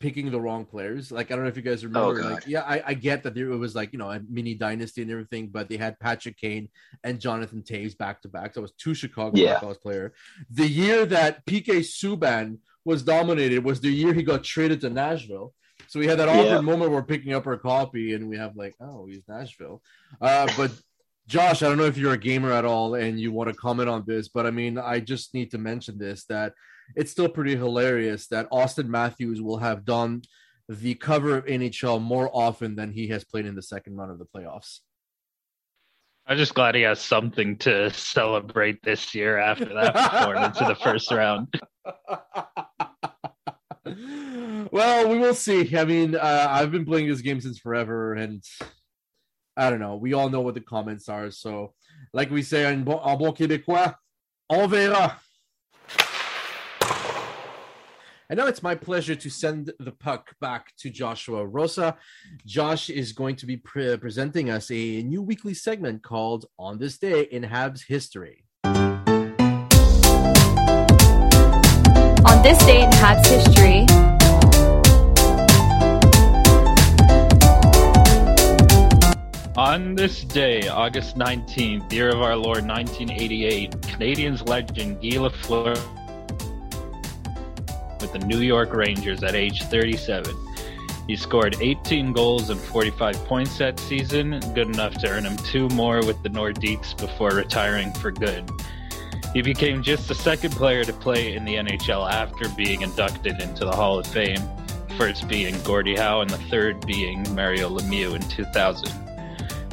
[0.00, 1.10] picking the wrong players.
[1.10, 2.20] Like I don't know if you guys remember.
[2.20, 4.54] Oh, like yeah, I, I get that there it was like you know a mini
[4.54, 6.68] dynasty and everything, but they had Patrick Kane
[7.04, 8.54] and Jonathan Toews back to back.
[8.54, 9.58] So it was two Chicago yeah.
[9.58, 10.12] Blackhawks player.
[10.50, 15.52] The year that PK Subban was dominated was the year he got traded to Nashville.
[15.88, 16.60] So we had that awkward yeah.
[16.60, 19.80] moment where we're picking up our copy and we have like, oh, he's Nashville.
[20.20, 20.70] Uh, but
[21.26, 23.88] Josh, I don't know if you're a gamer at all and you want to comment
[23.88, 26.54] on this, but I mean, I just need to mention this that
[26.96, 30.22] it's still pretty hilarious that Auston Matthews will have done
[30.68, 34.18] the cover of NHL more often than he has played in the second round of
[34.18, 34.80] the playoffs.
[36.26, 40.74] I'm just glad he has something to celebrate this year after that performance in the
[40.74, 41.48] first round.
[44.70, 45.74] well, we will see.
[45.74, 48.44] I mean, uh, I've been playing this game since forever, and
[49.56, 49.96] I don't know.
[49.96, 51.30] We all know what the comments are.
[51.30, 51.72] So,
[52.12, 52.98] like we say en bon
[53.32, 53.94] québécois,
[54.50, 55.18] on verra.
[58.30, 61.96] And now it's my pleasure to send the puck back to Joshua Rosa.
[62.44, 66.98] Josh is going to be pre- presenting us a new weekly segment called On This
[66.98, 68.44] Day in Habs History.
[68.64, 69.22] On
[72.42, 73.86] this day in Habs history,
[79.56, 85.74] On this day, August 19th, year of our Lord 1988, Canadiens legend Guy Lafleur
[88.10, 90.34] with the New York Rangers at age 37.
[91.06, 95.68] He scored 18 goals and 45 points that season, good enough to earn him two
[95.70, 98.50] more with the Nordiques before retiring for good.
[99.32, 103.64] He became just the second player to play in the NHL after being inducted into
[103.64, 104.42] the Hall of Fame.
[104.96, 108.90] first being Gordie Howe and the third being Mario Lemieux in 2000.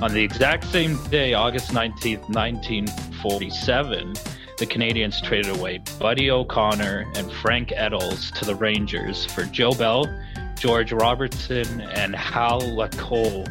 [0.02, 4.14] On the exact same day, August 19, 1947,
[4.58, 10.06] the Canadiens traded away Buddy O'Connor and Frank Eddolls to the Rangers for Joe Bell,
[10.58, 13.46] George Robertson, and Hal Laycoe.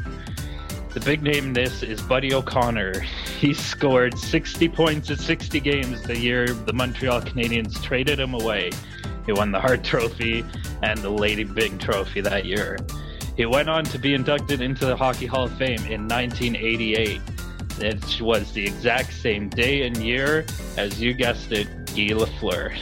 [0.94, 3.04] The big name in this is Buddy O'Connor.
[3.34, 8.70] He scored 60 points in 60 games the year the Montreal Canadiens traded him away.
[9.26, 10.42] He won the Hart Trophy
[10.82, 12.78] and the Lady Byng Trophy that year.
[13.36, 17.20] He went on to be inducted into the Hockey Hall of Fame in 1988.
[17.80, 22.72] It was the exact same day and year as you guessed it, Guy Lafleur.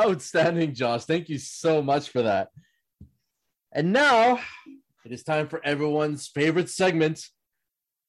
[0.00, 1.04] Outstanding, Josh.
[1.04, 2.50] Thank you so much for that.
[3.72, 4.38] And now
[5.04, 7.28] it is time for everyone's favorite segment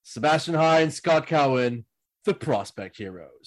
[0.03, 1.85] Sebastian High and Scott Cowan,
[2.25, 3.45] the Prospect Heroes.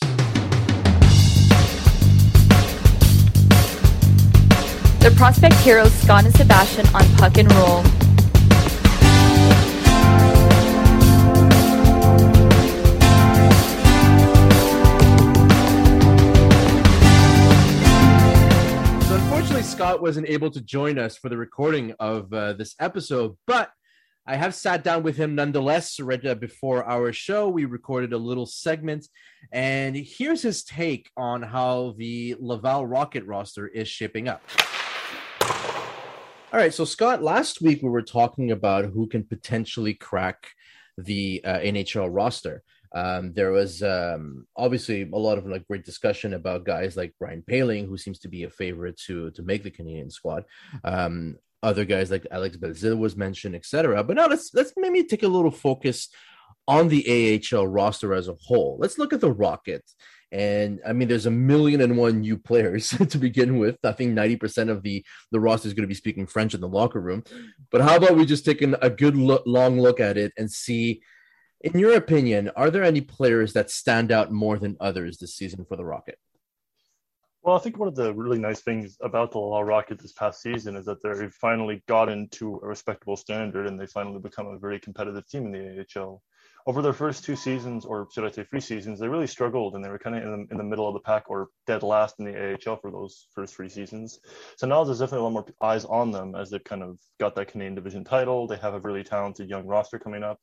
[5.01, 8.02] The Prospect Heroes, Scott and Sebastian on Puck and Roll.
[19.73, 23.71] Scott wasn't able to join us for the recording of uh, this episode, but
[24.27, 25.99] I have sat down with him nonetheless.
[25.99, 29.09] Right uh, before our show, we recorded a little segment,
[29.51, 34.43] and here's his take on how the Laval Rocket roster is shaping up.
[35.41, 40.49] All right, so Scott, last week we were talking about who can potentially crack
[40.99, 42.63] the uh, NHL roster.
[42.95, 47.43] Um, there was um, obviously a lot of like great discussion about guys like Brian
[47.49, 50.45] Poehling, who seems to be a favorite to to make the Canadian squad.
[50.85, 54.03] Um, other guys like Alex Belzil was mentioned, etc.
[54.05, 56.09] But now let's let's maybe take a little focus
[56.69, 58.77] on the AHL roster as a whole.
[58.81, 59.97] Let's look at the Rockets.
[60.31, 63.77] And I mean, there's a million and one new players to begin with.
[63.85, 66.69] I think 90% of the, the roster is going to be speaking French in the
[66.69, 67.23] locker room.
[67.71, 71.03] But how about we just take an, a good long look at it and see,
[71.63, 75.65] in your opinion, are there any players that stand out more than others this season
[75.65, 76.19] for the Rocket?
[77.43, 80.43] Well, I think one of the really nice things about the Laval Rocket this past
[80.43, 84.59] season is that they've finally gotten to a respectable standard and they finally become a
[84.59, 86.23] very competitive team in the AHL
[86.67, 89.85] over their first two seasons, or should I say three seasons, they really struggled and
[89.85, 92.17] they were kind of in the, in the middle of the pack or dead last
[92.19, 94.21] in the AHL for those first three seasons.
[94.57, 97.35] So now there's definitely a lot more eyes on them as they've kind of got
[97.35, 98.47] that Canadian division title.
[98.47, 100.39] They have a really talented young roster coming up.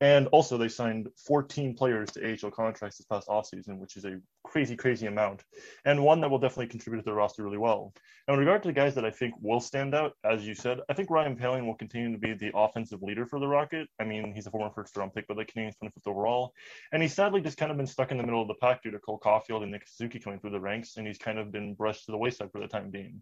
[0.00, 4.18] And also, they signed 14 players to AHL contracts this past offseason, which is a
[4.44, 5.44] crazy, crazy amount,
[5.84, 7.92] and one that will definitely contribute to the roster really well.
[8.26, 10.80] Now, in regard to the guys that I think will stand out, as you said,
[10.88, 13.88] I think Ryan Poehling will continue to be the offensive leader for the Rocket.
[13.98, 16.54] I mean, he's a former first round pick by the Canadiens, 25th overall,
[16.92, 18.90] and he's sadly just kind of been stuck in the middle of the pack due
[18.92, 21.74] to Cole Caufield and Nick Suzuki coming through the ranks, and he's kind of been
[21.74, 23.20] brushed to the wayside for the time being.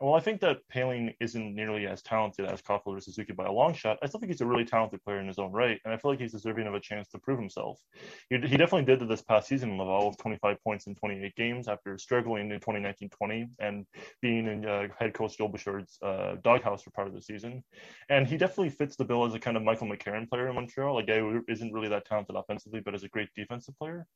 [0.00, 3.46] And while I think that Poehling isn't nearly as talented as Caufield or Suzuki by
[3.46, 5.80] a long shot, I still think he's a really talented player in his own right,
[5.84, 7.80] and I feel like he's deserving of a chance to prove himself.
[8.28, 11.68] He, he definitely did this past season in Laval with 25 points in 28 games
[11.68, 13.86] after struggling in 2019-20 and
[14.20, 17.64] being in uh, head coach Joel Bouchard's uh, doghouse for part of the season.
[18.08, 20.98] And he definitely fits the bill as a kind of Michael McCarron player in Montreal,
[20.98, 24.06] a guy who isn't really that talented offensively, but is a great defensive player.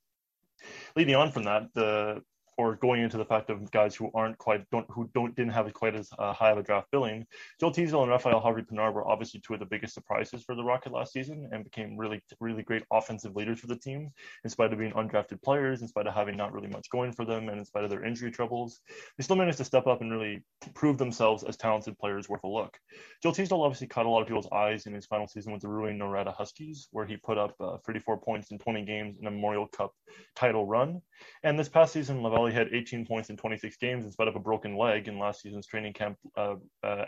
[0.95, 2.21] Leading on from that, the
[2.57, 5.71] or going into the fact of guys who aren't quite don't who don't didn't have
[5.73, 7.25] quite as uh, high of a draft billing.
[7.59, 10.63] Joel Teasdale and Rafael Harvey Pinard were obviously two of the biggest surprises for the
[10.63, 14.11] Rocket last season and became really really great offensive leaders for the team
[14.43, 17.25] in spite of being undrafted players, in spite of having not really much going for
[17.25, 18.79] them, and in spite of their injury troubles.
[19.17, 22.47] They still managed to step up and really prove themselves as talented players worth a
[22.47, 22.77] look.
[23.21, 25.67] Joel Teasdale obviously caught a lot of people's eyes in his final season with the
[25.67, 29.31] Rouyn Noranda Huskies, where he put up uh, 34 points in 20 games in a
[29.31, 29.93] Memorial Cup
[30.35, 31.01] title run.
[31.43, 34.39] And this past season, Laval had 18 points in 26 games in spite of a
[34.39, 37.05] broken leg in last season's training camp, uh, uh,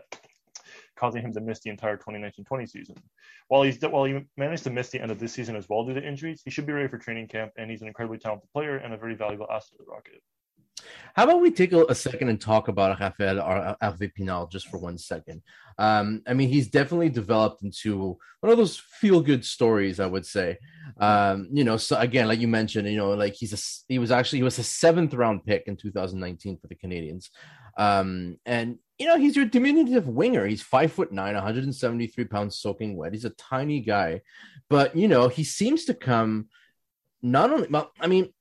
[0.95, 2.95] causing him to miss the entire 2019-20 season.
[3.47, 5.93] While he's while he managed to miss the end of this season as well due
[5.93, 8.77] to injuries, he should be ready for training camp, and he's an incredibly talented player
[8.77, 10.21] and a very valuable asset to the Rocket.
[11.15, 14.77] How about we take a, a second and talk about Rafael Harvey Pinard just for
[14.77, 15.41] one second?
[15.79, 20.25] Um, I mean, he's definitely developed into one of those feel good stories, I would
[20.25, 20.57] say.
[20.99, 23.59] Um, you know, so again, like you mentioned, you know, like he's a
[23.91, 27.31] he was actually he was a seventh round pick in 2019 for the Canadians,
[27.77, 30.45] Um, and you know, he's your diminutive winger.
[30.47, 33.13] He's five foot nine, 173 pounds soaking wet.
[33.13, 34.21] He's a tiny guy,
[34.69, 36.49] but you know, he seems to come
[37.21, 38.33] not only well, I mean,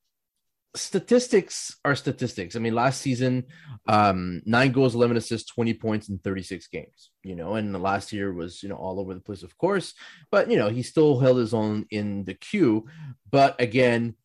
[0.75, 2.55] statistics are statistics.
[2.55, 3.45] I mean, last season,
[3.87, 8.13] um, nine goals, 11 assists, 20 points in 36 games, you know, and the last
[8.13, 9.93] year was, you know, all over the place, of course,
[10.31, 12.85] but, you know, he still held his own in the queue.
[13.31, 14.15] But again,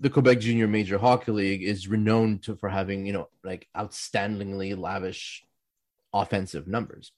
[0.00, 4.76] the Quebec Junior Major Hockey League is renowned to, for having, you know, like outstandingly
[4.76, 5.44] lavish
[6.12, 7.12] offensive numbers.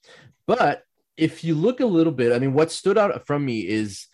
[0.47, 0.83] But
[1.17, 4.07] if you look a little bit, I mean, what stood out from me is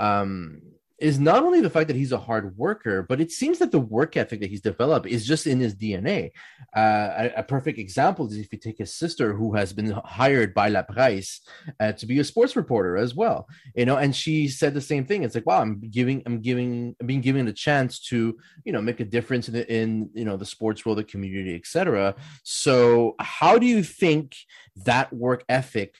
[0.00, 0.62] um,
[0.98, 3.80] is not only the fact that he's a hard worker, but it seems that the
[3.80, 6.30] work ethic that he's developed is just in his DNA.
[6.76, 10.54] Uh, a, a, perfect example is if you take his sister, who has been hired
[10.54, 11.40] by La Presse
[11.80, 15.04] uh, to be a sports reporter as well, you know, and she said the same
[15.04, 15.24] thing.
[15.24, 18.80] It's like, wow, I'm giving, I'm giving, I'm being given a chance to, you know,
[18.80, 22.14] make a difference in, the, in you know, the sports world, the community, etc.
[22.44, 24.36] So, how do you think
[24.84, 25.96] that work ethic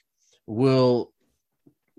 [0.47, 1.11] will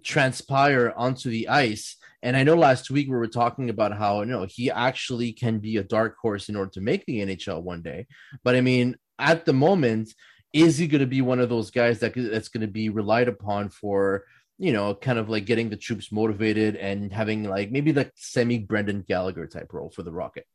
[0.03, 1.97] transpire onto the ice?
[2.27, 5.61] And I know last week we were talking about how you know he actually can
[5.61, 8.09] be a dark horse in order to make the NHL one day.
[8.43, 10.13] But I mean, at the moment,
[10.53, 13.29] is he going to be one of those guys that that's going to be relied
[13.29, 14.25] upon for
[14.59, 18.59] you know kind of like getting the troops motivated and having like maybe like semi
[18.59, 20.47] Brendan Gallagher type role for the Rocket?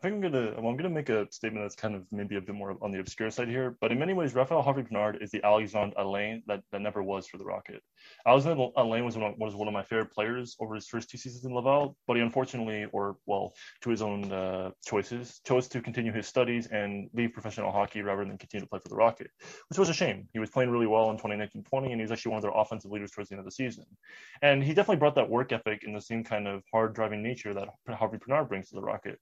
[0.00, 2.40] I think I'm gonna well, I'm gonna make a statement that's kind of maybe a
[2.40, 5.30] bit more on the obscure side here, but in many ways, Raphael Harvey Pinard is
[5.30, 7.82] the Alexandre Alain that, that never was for the Rocket.
[8.26, 11.18] Alexandre Alain was one, of, was one of my favorite players over his first two
[11.18, 15.82] seasons in Laval, but he unfortunately, or well, to his own uh, choices, chose to
[15.82, 19.30] continue his studies and leave professional hockey rather than continue to play for the Rocket,
[19.68, 20.26] which was a shame.
[20.32, 22.90] He was playing really well in 2019-20, and he was actually one of their offensive
[22.90, 23.84] leaders towards the end of the season.
[24.40, 27.52] And he definitely brought that work ethic and the same kind of hard driving nature
[27.52, 29.18] that Harvey Pinard brings to the Rocket.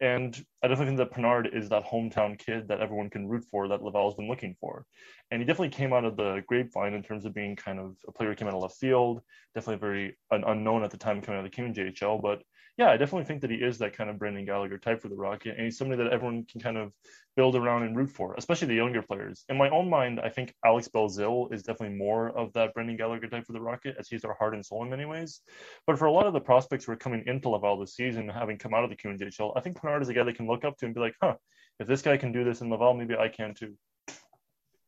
[0.00, 3.44] And and I definitely think that Pinard is that hometown kid that everyone can root
[3.50, 4.86] for that Laval's been looking for.
[5.30, 8.12] And he definitely came out of the grapevine in terms of being kind of a
[8.12, 9.20] player who came out of left field,
[9.54, 12.42] definitely very un- unknown at the time coming out of the QMJHL, but
[12.78, 15.16] yeah, I definitely think that he is that kind of Brendan Gallagher type for the
[15.16, 16.92] Rocket, and he's somebody that everyone can kind of
[17.36, 19.44] build around and root for, especially the younger players.
[19.50, 23.28] In my own mind, I think Alex Belzile is definitely more of that Brendan Gallagher
[23.28, 25.42] type for the Rocket, as he's our heart and soul in many ways.
[25.86, 28.56] But for a lot of the prospects who are coming into Laval this season, having
[28.56, 30.78] come out of the QMJHL, I think Pinard is a guy they can look up
[30.78, 31.34] to and be like, huh,
[31.78, 33.76] if this guy can do this in Laval, maybe I can too.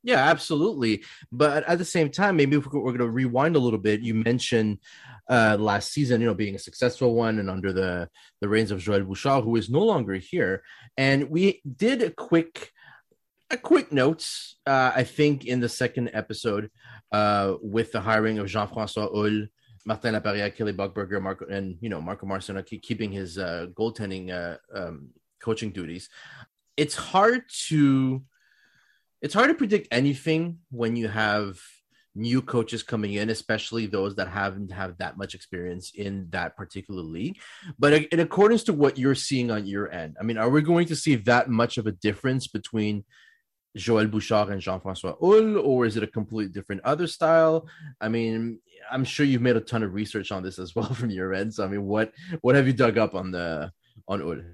[0.04, 1.02] Yeah, absolutely.
[1.32, 4.78] But at the same time, maybe we're going to rewind a little bit, you mentioned
[5.30, 8.10] uh, last season, you know, being a successful one and under the
[8.42, 10.62] the reigns of Joël Bouchard, who is no longer here.
[10.98, 12.70] And we did a quick
[13.50, 16.70] a quick notes, uh, I think, in the second episode
[17.12, 19.46] uh, with the hiring of Jean-François Houle,
[19.86, 25.08] Martin Lapierre, Kelly Buchberger, and you know Marco Marciano keeping his uh, goaltending uh, um,
[25.40, 26.10] coaching duties.
[26.76, 28.22] It's hard to
[29.24, 31.58] it's hard to predict anything when you have
[32.14, 37.02] new coaches coming in, especially those that haven't have that much experience in that particular
[37.02, 37.40] league.
[37.78, 40.86] But in accordance to what you're seeing on your end, I mean, are we going
[40.88, 43.02] to see that much of a difference between
[43.78, 47.66] Joël Bouchard and Jean-François Houle, or is it a completely different other style?
[48.02, 48.60] I mean,
[48.92, 51.54] I'm sure you've made a ton of research on this as well from your end.
[51.54, 53.72] So I mean, what what have you dug up on the
[54.06, 54.44] on Houle?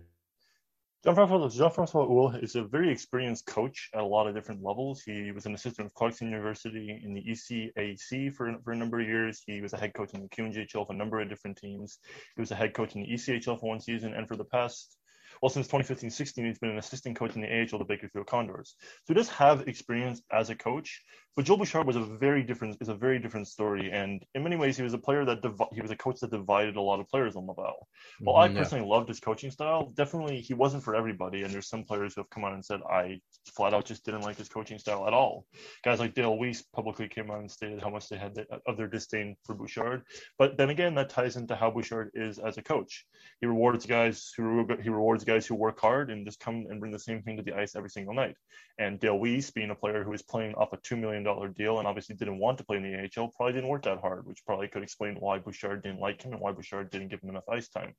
[1.03, 5.01] Jean-François, Jean-François Houle is a very experienced coach at a lot of different levels.
[5.01, 9.07] He was an assistant of Clarkson University in the ECAC for, for a number of
[9.07, 9.43] years.
[9.47, 12.01] He was a head coach in the QMJHL for a number of different teams.
[12.37, 14.99] He was a head coach in the ECHL for one season, and for the past
[15.41, 18.75] well, since 2015-16, he's been an assistant coach in the AHL, the Bakersfield Condors.
[18.79, 21.03] So he does have experience as a coach,
[21.37, 24.57] but Joel Bouchard was a very different is a very different story, and in many
[24.57, 25.39] ways, he was a player that
[25.73, 27.87] he was a coach that divided a lot of players on Laval.
[28.21, 28.91] Well, mm-hmm, I personally yeah.
[28.91, 29.93] loved his coaching style.
[29.97, 32.81] Definitely, he wasn't for everybody, and there's some players who have come out and said
[32.83, 33.21] I
[33.55, 35.47] flat out just didn't like his coaching style at all.
[35.85, 38.89] Guys like Dale Weise publicly came out and stated how much they had of their
[38.89, 40.03] disdain for Bouchard.
[40.39, 43.07] But then again, that ties into how Bouchard is as a coach.
[43.41, 46.93] He rewards guys who he rewards guys who work hard and just come and bring
[46.93, 48.35] the same thing to the ice every single night.
[48.79, 51.79] And Dale Weise, being a player who is playing off a two million dollar deal
[51.79, 54.45] and obviously didn't want to play in the AHL, probably didn't work that hard, which
[54.45, 57.49] probably could explain why Bouchard didn't like him and why Bouchard didn't give him enough
[57.49, 57.95] ice time.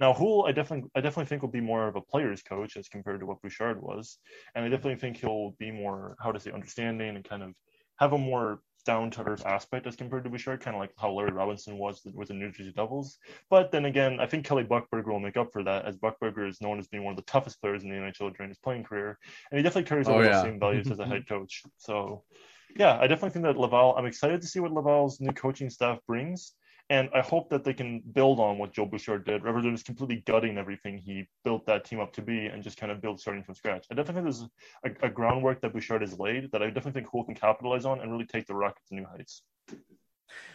[0.00, 2.88] Now, Houle, I definitely, I definitely think will be more of a player's coach as
[2.88, 4.18] compared to what Bouchard was,
[4.54, 7.54] and I definitely think he'll be more, how to say, understanding and kind of
[7.98, 11.12] have a more down to earth aspect as compared to Bouchard, kind of like how
[11.12, 13.18] Larry Robinson was with the New Jersey Devils.
[13.50, 16.60] But then again, I think Kelly Buchberger will make up for that, as Buchberger is
[16.60, 19.18] known as being one of the toughest players in the NHL during his playing career,
[19.50, 20.30] and he definitely carries oh, over yeah.
[20.30, 21.62] the same values as a head coach.
[21.76, 22.24] So,
[22.76, 23.96] yeah, I definitely think that Laval.
[23.96, 26.54] I'm excited to see what Laval's new coaching staff brings.
[26.90, 29.86] And I hope that they can build on what Joe Bouchard did rather than just
[29.86, 33.20] completely gutting everything he built that team up to be and just kind of build
[33.20, 33.86] starting from scratch.
[33.90, 34.50] I definitely think
[34.84, 37.84] there's a, a groundwork that Bouchard has laid that I definitely think Houle can capitalize
[37.84, 39.42] on and really take the Rockets to new heights.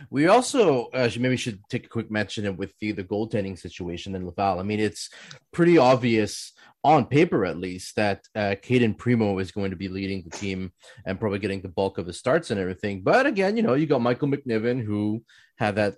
[0.09, 4.25] We also uh, maybe should take a quick mention with the the goaltending situation in
[4.25, 4.59] Laval.
[4.59, 5.09] I mean, it's
[5.51, 6.53] pretty obvious
[6.83, 10.71] on paper, at least, that uh, Cayden Primeau is going to be leading the team
[11.05, 13.01] and probably getting the bulk of the starts and everything.
[13.01, 15.23] But again, you know, you got Michael McNiven who
[15.57, 15.95] had that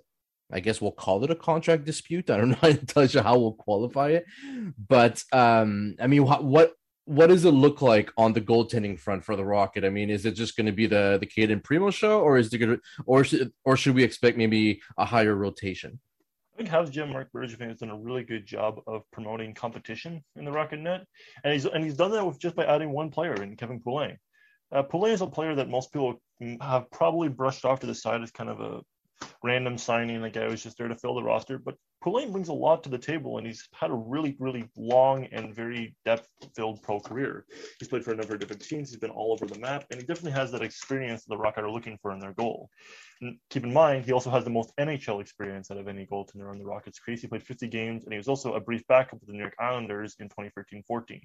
[0.52, 2.30] I guess we'll call it a contract dispute.
[2.30, 4.26] I don't know entirely sure how we'll qualify it,
[4.88, 6.72] but um, I mean, what, what
[7.10, 9.84] what does it look like on the goaltending front for the Rocket?
[9.84, 12.52] I mean, is it just going to be the the Cayden Primeau show, or is
[12.52, 15.98] it going to, or should, or should we expect maybe a higher rotation?
[16.54, 20.22] I think Habs GM Marc Bergevin has done a really good job of promoting competition
[20.36, 21.04] in the Rocket net,
[21.42, 24.16] and he's and he's done that with just by adding one player in Kevin Poulin.
[24.70, 26.22] Uh, Poulin is a player that most people
[26.60, 28.80] have probably brushed off to the side as kind of a
[29.42, 31.58] random signing, like guy who's just there to fill the roster.
[31.58, 35.26] But Poulin brings a lot to the table, and he's had a really, really long
[35.32, 37.44] and very depth-filled pro career.
[37.78, 38.90] He's played for a number of different teams.
[38.90, 41.64] He's been all over the map, and he definitely has that experience that the Rocket
[41.64, 42.70] are looking for in their goal.
[43.20, 46.50] And keep in mind, he also has the most NHL experience out of any goaltender
[46.50, 47.20] on the Rockets crease.
[47.20, 49.56] He played 50 games, and he was also a brief backup with the New York
[49.60, 51.20] Islanders in 2013-14.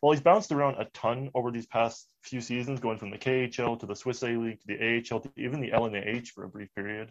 [0.00, 3.80] While he's bounced around a ton over these past few seasons, going from the KHL
[3.80, 6.72] to the Swiss A League to the AHL to even the LNAH for a brief
[6.76, 7.10] period,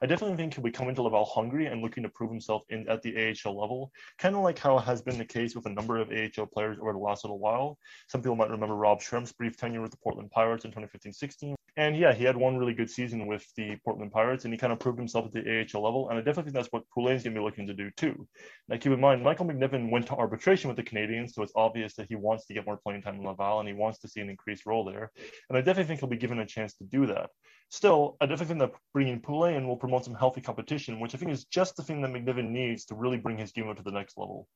[0.00, 2.88] I definitely think he'll be coming to Laval hungry and looking to prove himself in
[2.88, 5.98] at the AHL level, kind of like how has been the case with a number
[5.98, 7.78] of AHL players over the last little while.
[8.08, 11.54] Some people might remember Rob Schrempf's brief tenure with the Portland Pirates in 2015-16.
[11.76, 14.72] And yeah, he had one really good season with the Portland Pirates, and he kind
[14.72, 16.10] of proved himself at the AHL level.
[16.10, 18.28] And I definitely think that's what Poulin's going to be looking to do too.
[18.68, 21.94] Now, keep in mind, Michael McNiven went to arbitration with the Canadiens, so it's obvious
[21.94, 24.20] that he wants to get more playing time in Laval, and he wants to see
[24.20, 25.10] an increased role there.
[25.48, 27.30] And I definitely think he'll be given a chance to do that.
[27.72, 31.30] Still, I definitely think that bringing Poulin will promote some healthy competition, which I think
[31.30, 34.18] is just the thing that McNiven needs to really bring his up to the next
[34.18, 34.46] level.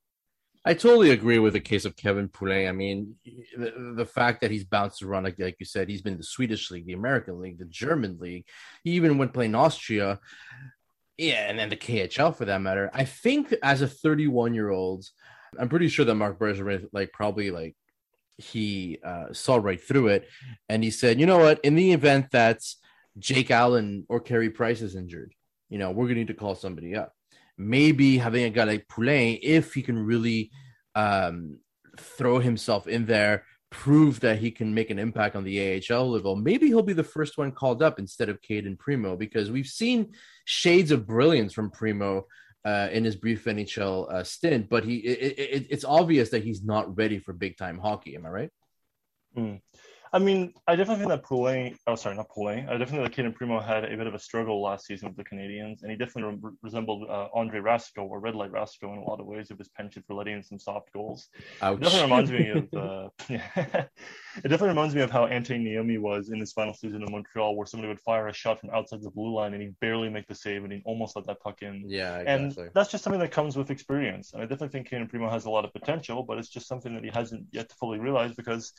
[0.67, 2.69] I totally agree with the case of Kevin Poulin.
[2.69, 3.15] I mean,
[3.57, 6.25] the, the, fact that he's bounced around, like, like you said, he's been in the
[6.25, 8.45] Swedish league, the American league, the German league.
[8.85, 10.21] He even went playing Austria.
[11.17, 12.91] Yeah, and then the KHL for that matter.
[12.93, 15.07] I think as a 31 year old,
[15.59, 17.77] I'm pretty sure that Marc Bergevin, like, probably like
[18.37, 20.29] he uh, saw right through it,
[20.69, 21.61] and he said, you know what?
[21.65, 22.61] In the event that
[23.19, 25.35] Jake Allen or Carey Price is injured,
[25.69, 27.13] you know, we're gonna need to call somebody up
[27.59, 30.51] maybe having a guy like Poulin, if he can really
[30.95, 31.59] um,
[31.99, 36.37] throw himself in there, prove that he can make an impact on the AHL level,
[36.37, 40.13] maybe he'll be the first one called up instead of Cayden Primeau because we've seen
[40.45, 42.27] shades of brilliance from Primeau
[42.67, 46.65] Uh, in his brief NHL uh, stint, but he it, it, it's obvious that he's
[46.65, 48.17] not ready for big time hockey.
[48.17, 48.51] Am I right?
[49.37, 49.61] Mm.
[50.17, 52.61] I mean, I definitely think that Poulin, oh, sorry, not Poulin.
[52.71, 55.17] I definitely think that Cayden Primeau had a bit of a struggle last season with
[55.19, 58.97] the Canadians, and he definitely re- resembled uh, Andre Racicot or Red Light Racicot in
[58.97, 61.29] a lot of ways of his penchant for letting in some soft goals.
[61.61, 61.77] Ouch.
[61.77, 63.91] It definitely reminds me of, uh, it
[64.43, 67.67] definitely reminds me of how Antti Niemi was in his final season in Montreal, where
[67.67, 70.35] somebody would fire a shot from outside the blue line and he'd barely make the
[70.35, 71.85] save and he'd almost let that puck in.
[71.87, 72.65] Yeah, exactly.
[72.65, 74.33] And that's just something that comes with experience.
[74.33, 76.95] And I definitely think Cayden Primeau has a lot of potential, but it's just something
[76.95, 78.73] that he hasn't yet to fully realize because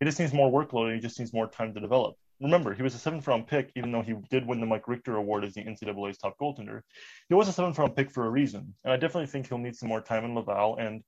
[0.00, 2.16] he just needs more workload he just needs more time to develop.
[2.40, 5.16] Remember, he was a seventh round pick, even though he did win the Mike Richter
[5.16, 6.80] Award as the NCAA's top goaltender.
[7.28, 8.74] He was a seventh round pick for a reason.
[8.84, 10.76] And I definitely think he'll need some more time in Laval.
[10.78, 11.02] And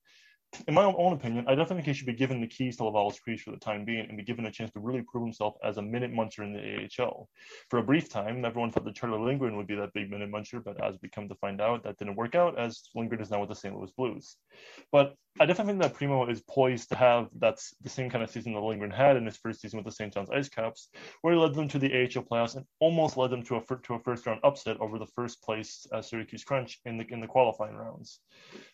[0.68, 3.18] in my own opinion, I definitely think he should be given the keys to Laval's
[3.18, 5.78] crease for the time being and be given a chance to really prove himself as
[5.78, 7.28] a minute muncher in the AHL.
[7.70, 10.62] For a brief time, everyone thought that Charlie Lindgren would be that big minute muncher,
[10.62, 13.40] but as we come to find out, that didn't work out as Lindgren is now
[13.40, 13.74] with the St.
[13.74, 14.36] Louis Blues.
[14.90, 18.28] But I definitely think that Primeau is poised to have that's the same kind of
[18.28, 20.12] season that Lindgren had in his first season with the St.
[20.12, 20.90] John's Ice Caps,
[21.22, 23.94] where he led them to the AHL playoffs and almost led them to a to
[23.94, 27.26] a first round upset over the first place uh, Syracuse Crunch in the in the
[27.26, 28.20] qualifying rounds.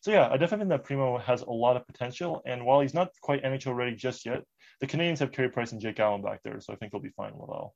[0.00, 2.94] So yeah, I definitely think that Primeau has a lot of potential, and while he's
[2.94, 4.42] not quite NHL ready just yet,
[4.80, 7.10] the Canadiens have Carey Price and Jake Allen back there, so I think he'll be
[7.10, 7.74] fine well.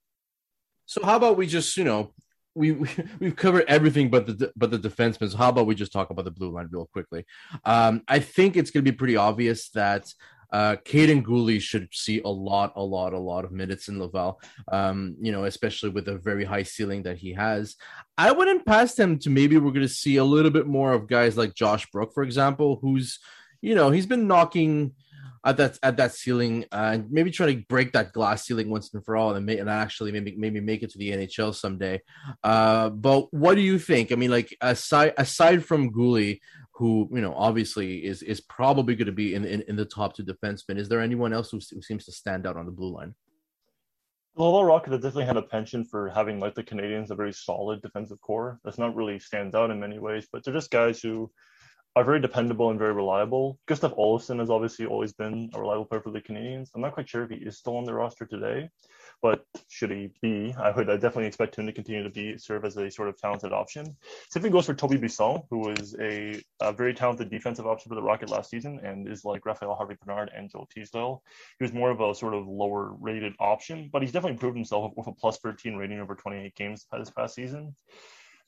[0.87, 2.13] So how about we just you know
[2.55, 2.89] we, we
[3.19, 5.31] we've covered everything but the but the defensemen.
[5.31, 7.25] So how about we just talk about the blue line real quickly?
[7.65, 10.13] Um, I think it's going to be pretty obvious that
[10.53, 14.41] uh, Kaiden Guhle should see a lot, a lot, a lot of minutes in Laval.
[14.71, 17.77] Um, you know, especially with a very high ceiling that he has.
[18.19, 21.09] I wouldn't pass him to maybe we're going to see a little bit more of
[21.09, 23.19] guys like Josh Brook, for example, who's
[23.63, 24.93] you know he's been knocking
[25.45, 28.93] at that at that ceiling uh, and maybe trying to break that glass ceiling once
[28.95, 32.01] and for all and, and actually maybe maybe make it to the NHL someday.
[32.45, 34.13] Uh, but what do you think?
[34.13, 36.39] I mean, like aside aside from Guhle,
[36.75, 40.15] who you know obviously is is probably going to be in, in, in the top
[40.15, 42.95] two defensemen, is there anyone else who, who seems to stand out on the blue
[42.95, 43.15] line?
[44.35, 47.83] Laval Rocket have definitely had a penchant for having, like the Canadians, a very solid
[47.83, 48.61] defensive core.
[48.65, 51.31] That's not really stands out in many ways, but they're just guys who
[51.95, 53.59] are very dependable and very reliable.
[53.67, 56.71] Gustav Olofsson has obviously always been a reliable player for the Canadiens.
[56.75, 58.71] I'm not quite sure if he is still on the roster today,
[59.21, 62.65] but should he be, I would I definitely expect him to continue to be serve
[62.65, 63.95] as a sort of talented option.
[64.31, 67.95] Same thing goes for Toby Bisson, who was a, a, very talented defensive option for
[67.95, 71.23] the Rocket last season and is like Raphael Harvey Pinard and Joel Teasdale.
[71.59, 74.93] He was more of a sort of lower rated option, but he's definitely proved himself
[74.97, 77.77] with a plus 13 rating over 28 games this past season.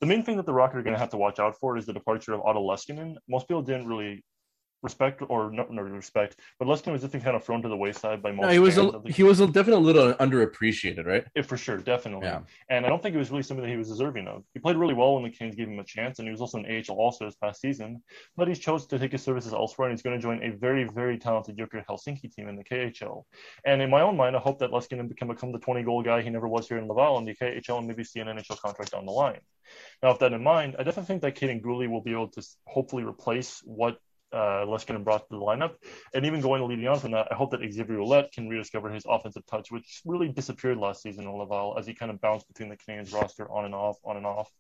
[0.05, 1.87] The main thing that the Rocket are going to have to watch out for is
[1.87, 3.15] the departure of Otto Leskinen.
[3.27, 4.23] Most people didn't really
[4.85, 8.23] respect or not, not respect, but Luskin was just kind of thrown to the wayside
[8.23, 8.45] by most.
[8.45, 11.25] No, he was a, he was a, definitely a little underappreciated, right?
[11.35, 12.27] Yeah, for sure, definitely.
[12.27, 12.43] Yeah.
[12.69, 14.45] And I don't think it was really something that he was deserving of.
[14.53, 16.59] He played really well when the Canes gave him a chance, and he was also
[16.59, 18.03] an AHL All-Star this past season.
[18.37, 20.85] But he's chose to take his services elsewhere, and he's going to join a very,
[20.85, 23.25] very talented Joker Helsinki team in the KHL.
[23.65, 26.31] And in my own mind, I hope that Luskin can become the 20-goal guy he
[26.31, 29.07] never was here in Laval in the KHL, and maybe see an NHL contract down
[29.07, 29.41] the line.
[30.03, 32.43] Now, with that in mind, I definitely think that Kaiden Guhle will be able to
[32.67, 33.99] hopefully replace what
[34.35, 35.75] uh, Leskinen brought to the lineup.
[36.13, 39.05] And even going leading on from that, I hope that Xavier Ouellet can rediscover his
[39.09, 42.69] offensive touch, which really disappeared last season in Laval as he kind of bounced between
[42.69, 44.51] the Canadians roster on and off, on and off.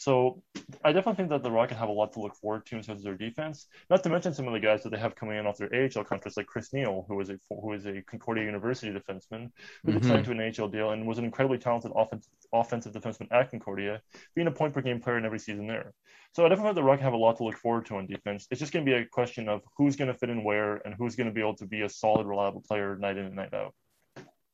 [0.00, 0.42] So
[0.82, 3.00] I definitely think that the Rocket have a lot to look forward to in terms
[3.00, 3.66] of their defense.
[3.90, 6.04] Not to mention some of the guys that they have coming in off their AHL
[6.04, 9.50] contracts, like Chris Neal, who is a who is a Concordia University defenseman,
[9.84, 10.08] who did Mhm.
[10.08, 14.00] sign to an AHL deal and was an incredibly talented offensive offensive defenseman at Concordia,
[14.34, 15.92] being a point per game player in every season there.
[16.32, 18.48] So I definitely think the Rocket have a lot to look forward to on defense.
[18.50, 20.94] It's just going to be a question of who's going to fit in where and
[20.94, 23.52] who's going to be able to be a solid, reliable player night in and night
[23.52, 23.74] out.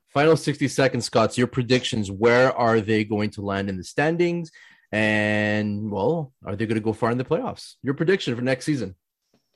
[0.09, 1.39] Final 60 seconds, Scott.
[1.39, 2.11] Your predictions.
[2.11, 4.51] Where are they going to land in the standings?
[4.93, 7.75] And, well, are they going to go far in the playoffs?
[7.83, 8.95] Your prediction for next season.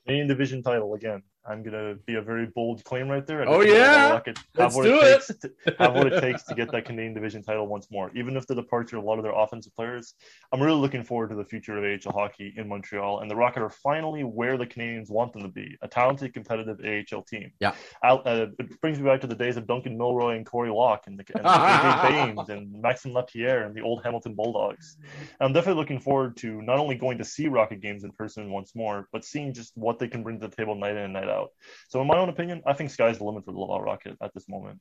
[0.05, 1.23] Canadian division title again.
[1.45, 3.47] I'm gonna be a very bold claim right there.
[3.47, 4.11] Oh, the yeah?
[4.11, 5.13] Rocket Let's have what do it, it.
[5.13, 8.11] takes to, have what it takes to get that Canadian division title once more.
[8.15, 10.13] Even if the departure of a lot of their offensive players,
[10.51, 13.21] I'm really looking forward to the future of AHL hockey in Montreal.
[13.21, 16.79] And the Rocket are finally where the Canadians want them to be, a talented, competitive
[16.85, 17.51] AHL team.
[17.59, 17.73] Yeah.
[18.03, 21.17] Uh, it brings me back to the days of Duncan Milroy and Corey Locke and
[21.17, 24.97] the, and the Baines and Maxime Lapierre and the old Hamilton Bulldogs.
[25.39, 28.75] I'm definitely looking forward to not only going to see Rocket games in person once
[28.75, 31.30] more, but seeing just what they can bring to the table night in and night
[31.31, 31.49] out.
[31.89, 34.33] So, in my own opinion, I think sky's the limit for the Laval Rocket at
[34.33, 34.79] this moment.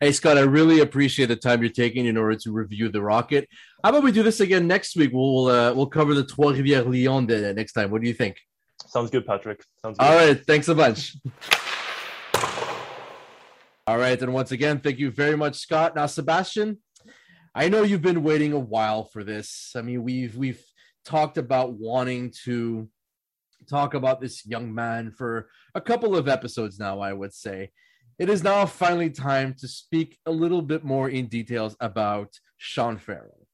[0.00, 3.48] Hey, Scott, I really appreciate the time you're taking in order to review the Rocket.
[3.84, 5.10] How about we do this again next week?
[5.12, 7.90] We'll uh, we'll cover the Trois Rivières Lyon next time.
[7.90, 8.36] What do you think?
[8.88, 9.62] Sounds good, Patrick.
[9.80, 10.04] Sounds good.
[10.04, 10.44] All right.
[10.44, 11.16] Thanks a bunch.
[13.86, 14.20] All right.
[14.20, 15.94] And once again, thank you very much, Scott.
[15.94, 16.78] Now, Sebastian,
[17.54, 19.72] I know you've been waiting a while for this.
[19.76, 20.64] I mean, we've we've
[21.04, 22.88] talked about wanting to
[23.72, 27.70] talk about this young man for a couple of episodes now, I would say.
[28.18, 32.98] It is now finally time to speak a little bit more in details about Sean
[32.98, 33.46] Farrell.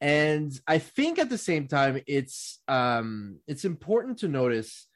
[0.00, 4.86] And I think at the same time, it's um, it's important to notice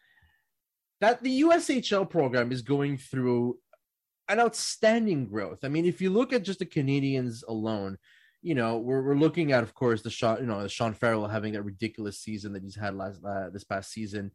[1.02, 3.58] that the USHL program is going through
[4.30, 5.60] an outstanding growth.
[5.62, 7.98] I mean, if you look at just the Canadians alone,
[8.45, 11.26] you know, we're, we're looking at, of course, the Sean, you know, the Sean Farrell
[11.26, 14.30] having that ridiculous season that he's had last uh, this past season.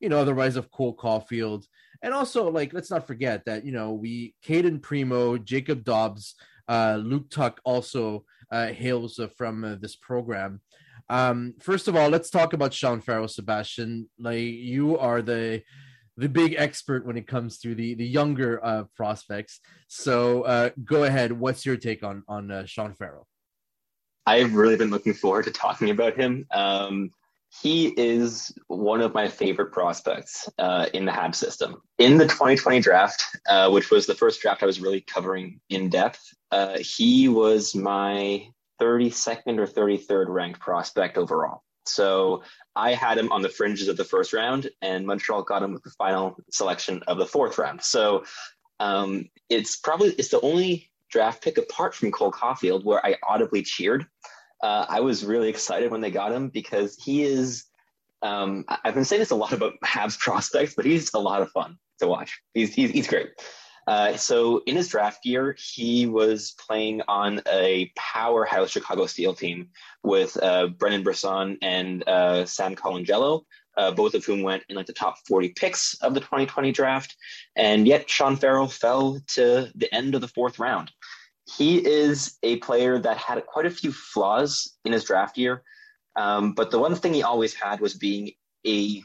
[0.00, 1.64] You know, the rise of Cole Caufield,
[2.02, 6.34] and also like let's not forget that you know we Cayden Primeau, Jacob Dobbs,
[6.68, 10.60] uh, Luke Tuch also uh, hails from uh, this program.
[11.08, 14.10] Um, first of all, let's talk about Sean Farrell, Sebastian.
[14.18, 15.62] Like you are the
[16.18, 19.60] the big expert when it comes to the the younger uh, prospects.
[19.88, 21.32] So uh, go ahead.
[21.32, 23.26] What's your take on on uh, Sean Farrell?
[24.26, 26.46] I've really been looking forward to talking about him.
[26.50, 27.10] Um,
[27.62, 31.82] he is one of my favorite prospects uh, in the HAB system.
[31.98, 35.88] In the 2020 draft, uh, which was the first draft I was really covering in
[35.88, 36.20] depth,
[36.50, 38.48] uh, he was my
[38.80, 41.62] 32nd or 33rd ranked prospect overall.
[41.86, 42.42] So
[42.74, 45.82] I had him on the fringes of the first round, and Montreal got him with
[45.82, 47.82] the final selection of the fourth round.
[47.82, 48.24] So
[48.80, 53.62] um, it's probably it's the only draft pick apart from Cole Caufield where I audibly
[53.62, 54.04] cheered.
[54.62, 57.64] Uh, I was really excited when they got him because he is.
[58.22, 61.50] Um, I've been saying this a lot about Habs prospects, but he's a lot of
[61.50, 62.40] fun to watch.
[62.52, 63.28] He's he's, he's great.
[63.86, 69.68] Uh, so in his draft year, he was playing on a powerhouse Chicago Steel team
[70.02, 73.42] with uh, Brendan Brisson and uh, Sam Colangelo,
[73.76, 77.16] uh, both of whom went in like the top 40 picks of the 2020 draft.
[77.56, 80.90] And yet Sean Farrell fell to the end of the fourth round.
[81.56, 85.62] He is a player that had quite a few flaws in his draft year.
[86.16, 88.32] Um, but the one thing he always had was being
[88.66, 89.02] a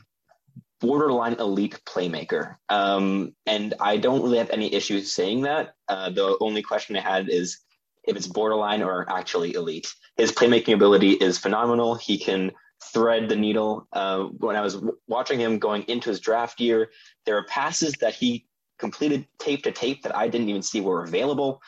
[0.80, 2.55] borderline elite playmaker.
[2.70, 5.74] Um, and I don't really have any issues saying that.
[5.88, 7.59] Uh, the only question I had is
[8.05, 9.93] if it's borderline or actually elite.
[10.17, 11.95] His playmaking ability is phenomenal.
[11.95, 12.51] He can
[12.84, 13.88] thread the needle.
[13.93, 16.91] Uh, when I was w- watching him going into his draft year,
[17.25, 21.03] there are passes that he completed tape to tape that I didn't even see were
[21.03, 21.61] available.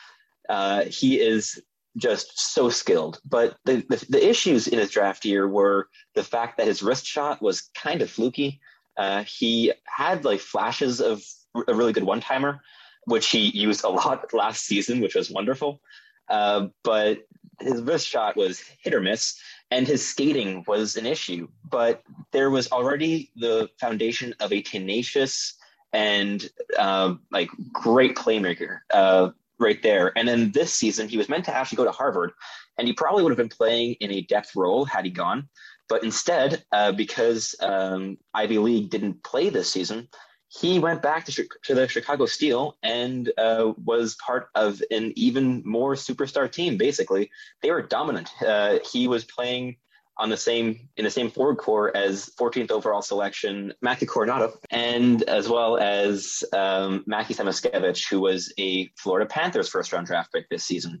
[0.48, 1.62] Uh, he is
[1.96, 3.20] just so skilled.
[3.24, 7.06] But the, the, the issues in his draft year were the fact that his wrist
[7.06, 8.60] shot was kind of fluky.
[8.96, 11.22] Uh, he had like flashes of
[11.68, 12.60] a really good one timer,
[13.04, 15.80] which he used a lot last season, which was wonderful.
[16.28, 17.18] Uh, but
[17.60, 19.38] his wrist shot was hit or miss.
[19.72, 25.54] And his skating was an issue, but there was already the foundation of a tenacious
[25.94, 30.12] and um, like great playmaker uh, right there.
[30.14, 32.32] And then this season, he was meant to actually go to Harvard,
[32.76, 35.48] and he probably would have been playing in a depth role had he gone.
[35.88, 40.06] But instead, uh, because um, Ivy League didn't play this season,
[40.60, 45.62] he went back to, to the Chicago Steel and uh, was part of an even
[45.64, 46.76] more superstar team.
[46.76, 47.30] Basically,
[47.62, 48.30] they were dominant.
[48.44, 49.76] Uh, he was playing
[50.18, 55.22] on the same in the same forward core as 14th overall selection Matthew Coronato, and
[55.22, 60.50] as well as um, Mackie Samoskevich, who was a Florida Panthers first round draft pick
[60.50, 61.00] this season.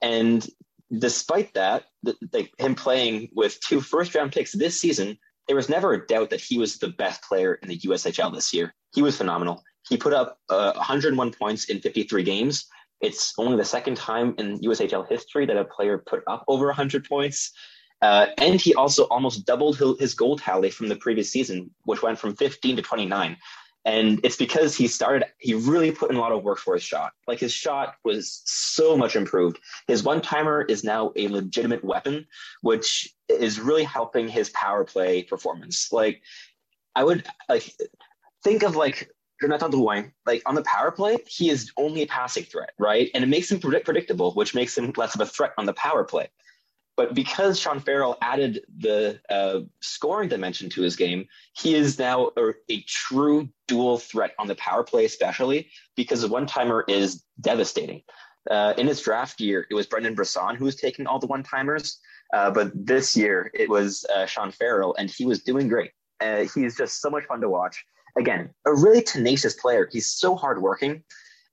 [0.00, 0.48] And
[0.90, 5.18] despite that, the, like him playing with two first round picks this season,
[5.50, 8.54] there was never a doubt that he was the best player in the USHL this
[8.54, 8.72] year.
[8.94, 9.64] He was phenomenal.
[9.88, 12.66] He put up uh, 101 points in 53 games.
[13.00, 17.04] It's only the second time in USHL history that a player put up over 100
[17.04, 17.50] points.
[18.00, 22.20] Uh, and he also almost doubled his goal tally from the previous season, which went
[22.20, 23.36] from 15 to 29.
[23.84, 26.82] And it's because he started, he really put in a lot of work for his
[26.82, 27.12] shot.
[27.26, 29.58] Like his shot was so much improved.
[29.88, 32.26] His one timer is now a legitimate weapon,
[32.60, 35.90] which is really helping his power play performance.
[35.92, 36.20] Like
[36.94, 37.74] I would like
[38.44, 39.10] think of like
[39.40, 43.10] Jonathan Drouin, like on the power play, he is only a passing threat, right?
[43.14, 45.72] And it makes him predict- predictable, which makes him less of a threat on the
[45.72, 46.28] power play.
[47.00, 51.24] But because Sean Farrell added the uh, scoring dimension to his game,
[51.56, 56.28] he is now a, a, true dual threat on the power play, especially because the
[56.28, 58.02] one timer is devastating.
[58.50, 61.42] Uh, in his draft year, it was Brendan Brisson who was taking all the one
[61.42, 61.98] timers.
[62.34, 65.92] Uh, but this year, it was uh, Sean Farrell, and he was doing great.
[66.20, 67.82] Uh, he's just so much fun to watch.
[68.18, 69.88] Again, a really tenacious player.
[69.90, 71.02] He's so hardworking.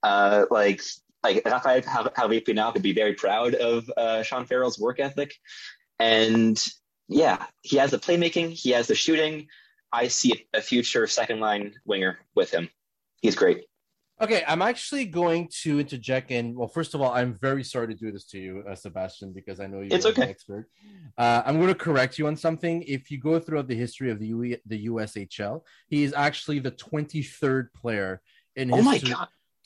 [0.03, 0.81] Uh, like
[1.27, 1.81] like Rafael
[2.15, 5.33] Harvey-Pinard could be very proud of uh, Sean Farrell's work ethic.
[5.99, 6.61] And
[7.07, 9.47] yeah, he has the playmaking, he has the shooting.
[9.91, 12.69] I see a future second line winger with him.
[13.21, 13.65] He's great.
[14.19, 16.31] Okay, I'm actually going to interject.
[16.31, 16.55] in.
[16.55, 19.59] well, first of all, I'm very sorry to do this to you, uh, Sebastian, because
[19.59, 20.23] I know you're okay.
[20.23, 20.67] an expert.
[21.17, 22.81] Uh, I'm going to correct you on something.
[22.87, 26.71] If you go throughout the history of the U- the USHL, he is actually the
[26.71, 28.21] 23rd player
[28.55, 29.13] in his oh history.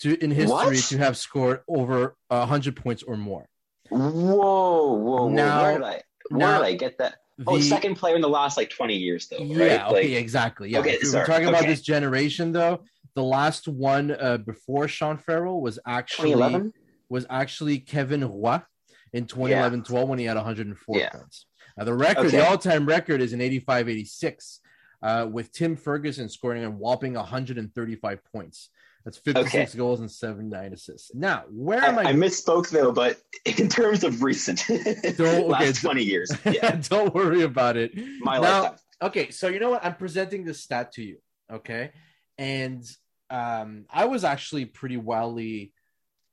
[0.02, 0.76] To in history What?
[0.76, 3.48] to have scored over hundred points or more.
[3.90, 5.30] Whoa, whoa, whoa!
[5.30, 7.16] Now- where did I where now did I get that?
[7.48, 9.38] oh, the- second player in the last like twenty years, though.
[9.40, 9.82] Yeah, right?
[9.92, 10.70] okay, Like, exactly.
[10.72, 11.68] Yeah, okay, we're talking about okay.
[11.72, 12.84] this generation though.
[13.16, 16.74] The last one uh, before Sean Farrell was actually 2011?
[17.10, 18.62] was actually Kevin Roy
[19.12, 21.10] in 2011-12 when he had 104 Yeah.
[21.10, 21.46] points.
[21.78, 22.38] Now the record, Okay.
[22.38, 24.60] the all-time record is in 85-86,
[25.04, 28.70] uh, with Tim Ferguson scoring a whopping 135 points.
[29.04, 29.78] That's 56 Okay.
[29.78, 31.14] goals and 79 assists.
[31.16, 32.04] Now, where am I?
[32.10, 34.64] I, misspoke though, but in terms of recent,
[35.18, 37.92] Don't- last twenty years, yeah, Don't worry about it.
[38.22, 38.78] my Now- lifetime.
[39.04, 39.84] Okay, so you know what?
[39.84, 41.18] I'm presenting this stat to you.
[41.52, 41.90] Okay,
[42.38, 42.84] and
[43.32, 45.74] um, I was actually pretty wildly,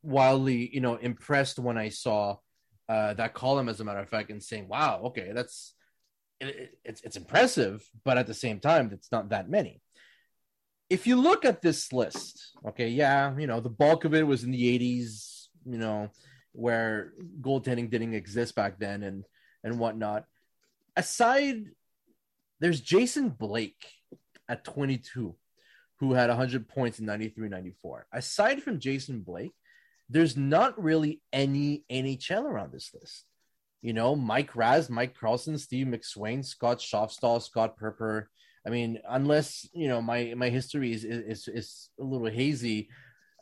[0.02, 2.36] wildly, you know, impressed when I saw
[2.88, 3.70] uh, that column.
[3.70, 5.74] As a matter of fact, and saying, "Wow, okay, that's
[6.40, 9.80] it, it- it's it's impressive," but at the same time, it's not that many.
[10.90, 14.44] If you look at this list, okay, yeah, you know, the bulk of it was
[14.44, 16.10] in the '80s, you know,
[16.52, 19.24] where goaltending didn't exist back then, and
[19.64, 20.24] and whatnot.
[20.96, 21.66] Aside
[22.60, 23.86] there's Jason Blake
[24.48, 25.34] at 22
[26.00, 28.06] who had 100 points in 93 94.
[28.12, 29.52] Aside from Jason Blake,
[30.08, 33.24] there's not really any NHL around this list.
[33.82, 38.26] You know, Mike Raz, Mike Carlson, Steve McSwain, Scott Schaufstall, Scott Perper.
[38.68, 42.90] I mean, unless you know my my history is is is a little hazy.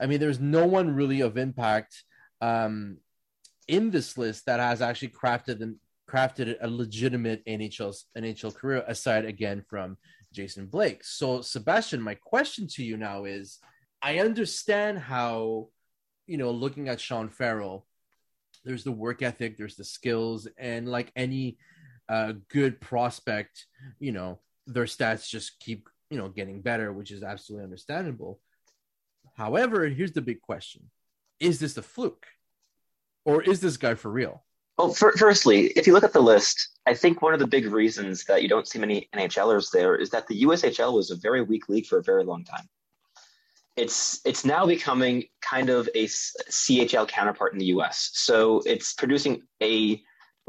[0.01, 2.05] I mean, there's no one really of impact
[2.41, 2.99] um,
[3.66, 5.77] in this list that has actually crafted and
[6.09, 9.97] crafted a legitimate NHL NHL career aside again from
[10.33, 11.03] Jason Blake.
[11.03, 13.59] So Sebastian, my question to you now is
[14.01, 15.70] I understand how
[16.29, 17.85] you know looking at Sean Farrell
[18.64, 21.59] there's the work ethic, there's the skills and like any
[22.09, 23.66] uh good prospect,
[23.99, 28.41] you know, their stats just keep, you know, getting better, which is absolutely understandable.
[29.35, 30.91] However, here's the big question.
[31.41, 32.27] Is this a fluke?
[33.25, 34.45] Or is this guy for real?
[34.79, 37.67] Well, fir- firstly, if you look at the list, I think one of the big
[37.67, 41.43] reasons that you don't see many NHLers there is that the USHL was a very
[41.43, 42.69] weak league for a very long time.
[43.77, 48.11] It's it's now becoming kind of a CHL counterpart in the US.
[48.14, 50.03] So it's producing a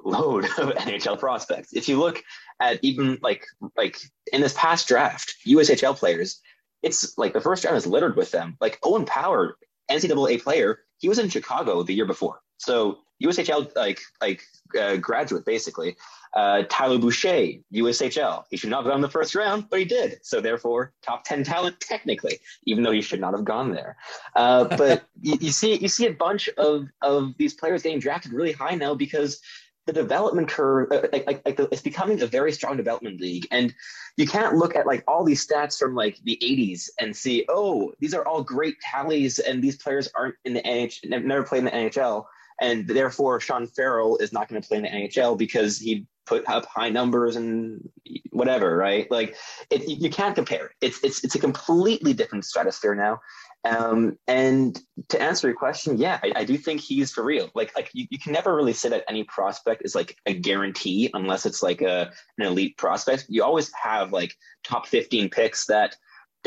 [0.03, 1.73] load of NHL prospects.
[1.73, 2.23] If you look
[2.61, 3.45] at even like
[3.75, 3.97] like
[4.31, 6.41] in this past draft, USHL players,
[6.83, 8.57] it's like the first round is littered with them.
[8.61, 9.57] Like Owen Power,
[9.89, 12.41] NCAA player, he was in Chicago the year before.
[12.57, 14.41] So USHL like like
[14.79, 15.95] uh, graduate basically.
[16.35, 18.43] Uh, Tyler Boucher, USHL.
[18.51, 20.19] He should not have gone in the first round, but he did.
[20.23, 23.97] So therefore, top ten talent technically, even though he should not have gone there.
[24.35, 28.33] Uh, but you, you see you see a bunch of of these players getting drafted
[28.33, 29.39] really high now because
[29.87, 33.47] the development curve uh, like, like, like the, it's becoming a very strong development league.
[33.49, 33.73] And
[34.17, 37.93] you can't look at like all these stats from like the 80s and see oh
[37.99, 41.65] these are all great tallies and these players aren't in the NHL never played in
[41.65, 42.25] the NHL
[42.59, 46.47] and therefore Sean Farrell is not going to play in the NHL because he put
[46.49, 47.89] up high numbers and
[48.31, 49.09] whatever right?
[49.09, 49.35] Like
[49.69, 50.71] it, you can't compare.
[50.81, 53.21] It's it's it's a completely different stratosphere now
[53.67, 57.49] um, and to answer your question, yeah, I, I, do think he's for real.
[57.53, 61.09] Like, like you, you can never really say that any prospect is like a guarantee
[61.13, 63.25] unless it's like a an elite prospect.
[63.27, 65.95] You always have like top 15 picks that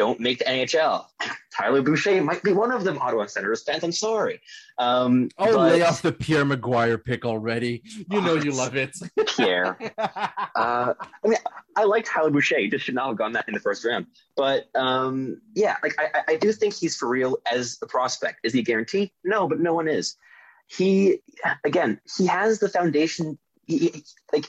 [0.01, 1.05] don't make the NHL.
[1.55, 2.97] Tyler Boucher might be one of them.
[2.99, 4.41] Ottawa Senators fans, I'm sorry.
[4.79, 5.73] Um, oh, but...
[5.73, 7.83] lay off the Pierre McGuire pick already.
[8.11, 8.97] You know you love it,
[9.37, 9.77] Pierre.
[9.99, 11.37] uh, I mean,
[11.77, 12.59] I like Tyler Boucher.
[12.61, 14.07] He just should not have gone that in the first round.
[14.37, 18.39] But um, yeah, like I, I do think he's for real as a prospect.
[18.43, 19.13] Is he a guarantee?
[19.23, 20.17] No, but no one is.
[20.67, 21.19] He
[21.63, 23.39] again, he has the foundation.
[23.67, 24.47] He, like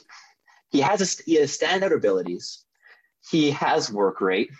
[0.70, 2.64] he has a, he has standout abilities.
[3.30, 4.50] He has work rate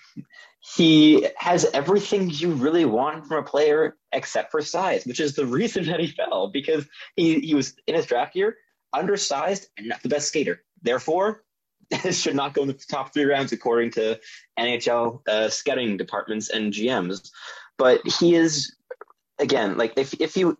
[0.63, 5.45] he has everything you really want from a player except for size, which is the
[5.45, 6.87] reason that he fell because
[7.17, 8.57] he, he was in his draft year
[8.93, 10.63] undersized and not the best skater.
[10.83, 11.43] Therefore,
[11.91, 14.21] this should not go in the top three rounds according to
[14.59, 17.33] NHL uh, scouting departments and GMs.
[17.77, 18.77] But he is
[19.39, 20.57] again like if if you.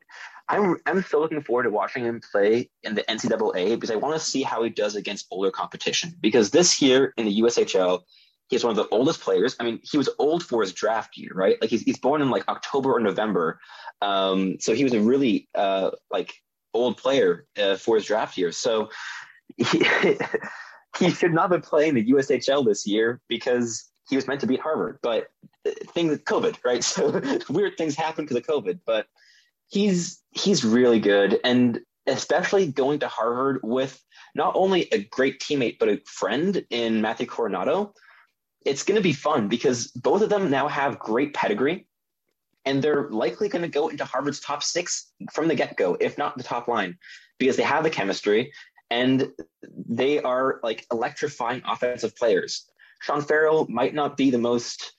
[0.49, 4.21] I'm I'm still looking forward to watching him play in the NCAA because I want
[4.21, 6.15] to see how he does against older competition.
[6.21, 8.03] Because this year in the USHL,
[8.53, 9.57] He's one of the oldest players.
[9.59, 11.57] I mean, he was old for his draft year, right?
[11.59, 13.59] Like he's, he's born in like October or November.
[14.03, 16.35] Um, so he was a really uh, like
[16.75, 18.53] old player uh, for his draft year.
[18.53, 18.91] So
[19.57, 19.87] he,
[20.99, 24.47] he should not have been playing the USHL this year because he was meant to
[24.47, 24.99] beat Harvard.
[25.03, 25.29] But
[25.67, 26.85] uh, things COVID, right?
[26.85, 28.81] So weird things happen because of COVID.
[28.85, 29.07] But
[29.69, 33.99] he's he's really good, and especially going to Harvard with
[34.35, 37.95] not only a great teammate but a friend in Matthew Coronato
[38.65, 41.87] it's going to be fun because both of them now have great pedigree
[42.65, 46.17] and they're likely going to go into Harvard's top six from the get go, if
[46.19, 46.97] not the top line,
[47.39, 48.53] because they have the chemistry
[48.91, 49.31] and
[49.89, 52.67] they are like electrifying offensive players.
[53.01, 54.93] Sean Farrell might not be the most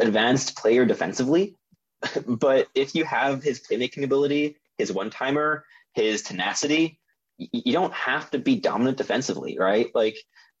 [0.00, 1.54] advanced player defensively,
[2.26, 6.98] but if you have his playmaking ability, his one timer, his tenacity,
[7.38, 9.88] you don't have to be dominant defensively, right?
[9.94, 10.16] Like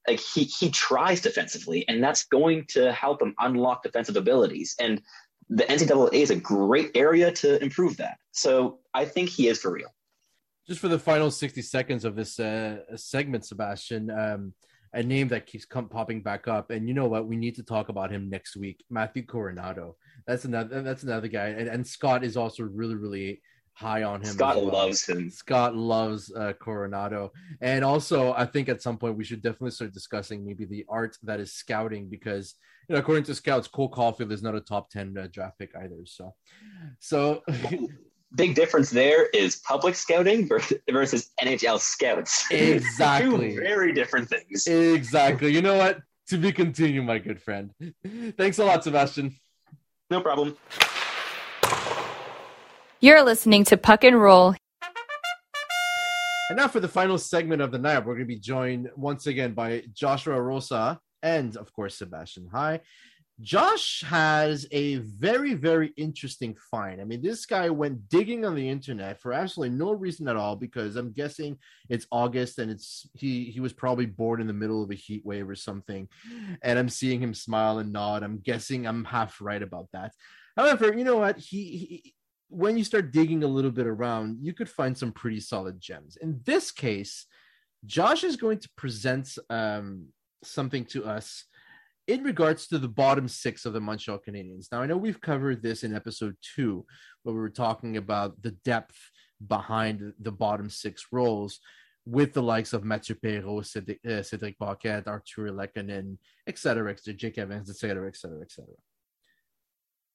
[0.06, 4.74] like he he tries defensively, and that's going to help him unlock defensive abilities.
[4.78, 5.00] And
[5.48, 8.18] the NCAA is a great area to improve that.
[8.32, 9.88] So I think he is for real.
[10.66, 14.54] Just for the final sixty seconds of this uh, segment, Sebastian, um,
[14.94, 17.26] a name that keeps come, popping back up, and you know what?
[17.26, 18.84] We need to talk about him next week.
[18.90, 19.94] Matthew Coronato.
[20.26, 20.82] That's another.
[20.82, 23.42] That's another guy, and, and Scott is also really, really
[23.74, 24.32] high on him.
[24.32, 24.72] Scott well.
[24.72, 25.30] loves him.
[25.30, 29.92] Scott loves uh, Coronato, and also I think at some point we should definitely start
[29.92, 32.54] discussing maybe the art that is scouting because
[32.88, 35.74] you know according to scouts, Cole Caufield is not a top ten uh, draft pick
[35.76, 36.00] either.
[36.06, 36.34] So,
[37.00, 37.42] so.
[38.36, 42.44] Big difference there is public scouting versus NHL scouts.
[42.50, 43.54] Exactly.
[43.54, 44.66] Two very different things.
[44.66, 45.52] Exactly.
[45.52, 46.00] You know what?
[46.30, 47.70] To be continued, my good friend.
[48.36, 49.36] Thanks a lot, Sebastian.
[50.10, 50.56] No problem.
[53.04, 54.54] You're listening to Puck and Roll.
[56.48, 59.26] And now for the final segment of the night, we're going to be joined once
[59.26, 62.80] again by Joshua Rosa and, of course, Sebastian Hi.
[63.42, 66.98] Josh has a very, very interesting find.
[66.98, 70.56] I mean, this guy went digging on the internet for absolutely no reason at all
[70.56, 71.58] because I'm guessing
[71.90, 75.26] it's August and it's he he was probably bored in the middle of a heat
[75.26, 76.08] wave or something.
[76.62, 78.22] And I'm seeing him smile and nod.
[78.22, 80.12] I'm guessing I'm half right about that.
[80.56, 81.36] However, you know what?
[81.36, 82.14] He, he
[82.54, 86.16] when you start digging a little bit around, you could find some pretty solid gems.
[86.16, 87.26] In this case,
[87.84, 90.08] Josh is going to present um,
[90.42, 91.44] something to us
[92.06, 94.66] in regards to the bottom six of the Montreal Canadiens.
[94.70, 96.84] Now, I know we've covered this in episode two,
[97.22, 98.98] where we were talking about the depth
[99.46, 101.60] behind the bottom six roles
[102.06, 107.00] with the likes of Mathieu Perreault, Cedric, uh, Cedric Paquette, Artturi Lehkonen, et cetera, et
[107.00, 108.74] cetera, Jake Evans, et cetera, et cetera, et cetera.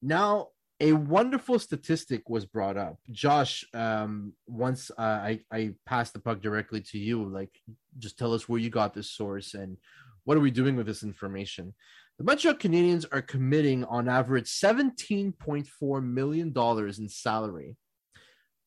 [0.02, 0.50] Now,
[0.80, 2.98] a wonderful statistic was brought up.
[3.12, 7.52] Josh, um, once uh, I, I passed the puck directly to you, like,
[7.98, 9.78] just tell us where you got this source and
[10.24, 11.74] what are we doing with this information?
[12.18, 17.76] The Montreal Canadiens are committing on average $17.4 million in salary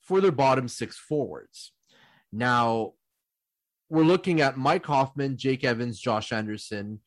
[0.02, 1.72] for their bottom six forwards.
[2.32, 2.92] Now,
[3.88, 7.00] we're looking at Mike Hoffman, Jake Evans, Josh Anderson,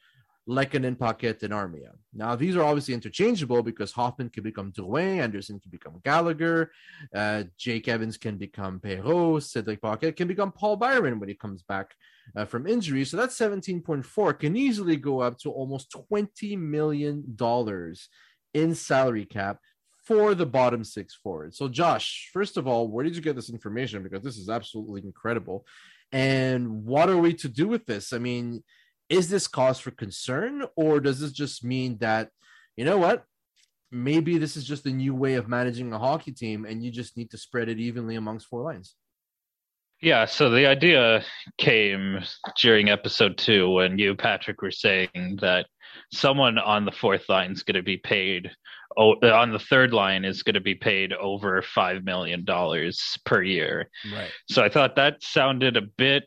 [0.47, 1.91] Lehkonen, Paquette, and Armia.
[2.13, 6.71] Now, these are obviously interchangeable because Hoffman can become Drouin, Anderson can become Gallagher,
[7.15, 11.63] uh, Jake Evans can become Perreault, Cedric Paquette can become Paul Byron when he comes
[11.63, 11.95] back
[12.35, 13.05] uh, from injury.
[13.05, 17.37] So that's 17.4 can easily go up to almost $20 million
[18.53, 19.59] in salary cap
[20.05, 21.57] for the bottom six forwards.
[21.57, 24.03] So, Josh, first of all, where did you get this information?
[24.03, 25.65] Because this is absolutely incredible.
[26.11, 28.13] And what are we to do with this?
[28.13, 28.63] I mean,
[29.09, 32.29] is this cause for concern, or does this just mean that,
[32.75, 33.25] you know what?
[33.91, 37.15] Maybe this is just a new way of managing a hockey team, and you just
[37.15, 38.95] need to spread it evenly amongst four lines.
[40.01, 41.23] Yeah, so the idea
[41.57, 42.19] came
[42.61, 45.67] during episode two when you, Patrick, were saying that
[46.11, 48.51] someone on the fourth line is going to be paid,
[48.97, 52.45] oh, on the third line is going to be paid over $5 million
[53.23, 53.89] per year.
[54.13, 54.29] Right.
[54.49, 56.23] So I thought that sounded a bit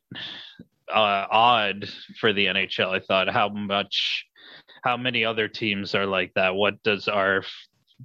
[0.92, 1.88] uh, odd
[2.20, 2.94] for the NHL.
[2.94, 4.26] I thought how much,
[4.82, 6.54] how many other teams are like that?
[6.54, 7.42] What does our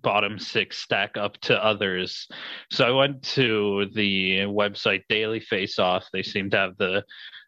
[0.01, 2.27] bottom six stack up to others?
[2.71, 6.05] So I went to the website Daily Face Off.
[6.11, 7.03] They seem to have the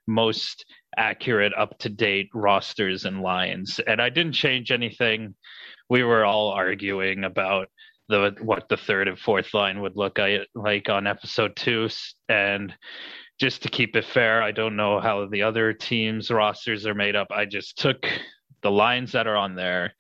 [0.07, 0.65] most
[0.97, 5.36] accurate, up to date rosters and lines, and I didn't change anything.
[5.89, 7.69] We were all arguing about
[8.07, 10.19] the what the third and fourth line would look
[10.53, 11.89] like on episode two,
[12.29, 12.73] and
[13.39, 17.15] just to keep it fair, I don't know how the other teams' rosters are made
[17.15, 17.27] up.
[17.31, 18.05] I just took
[18.61, 19.93] the lines that are on there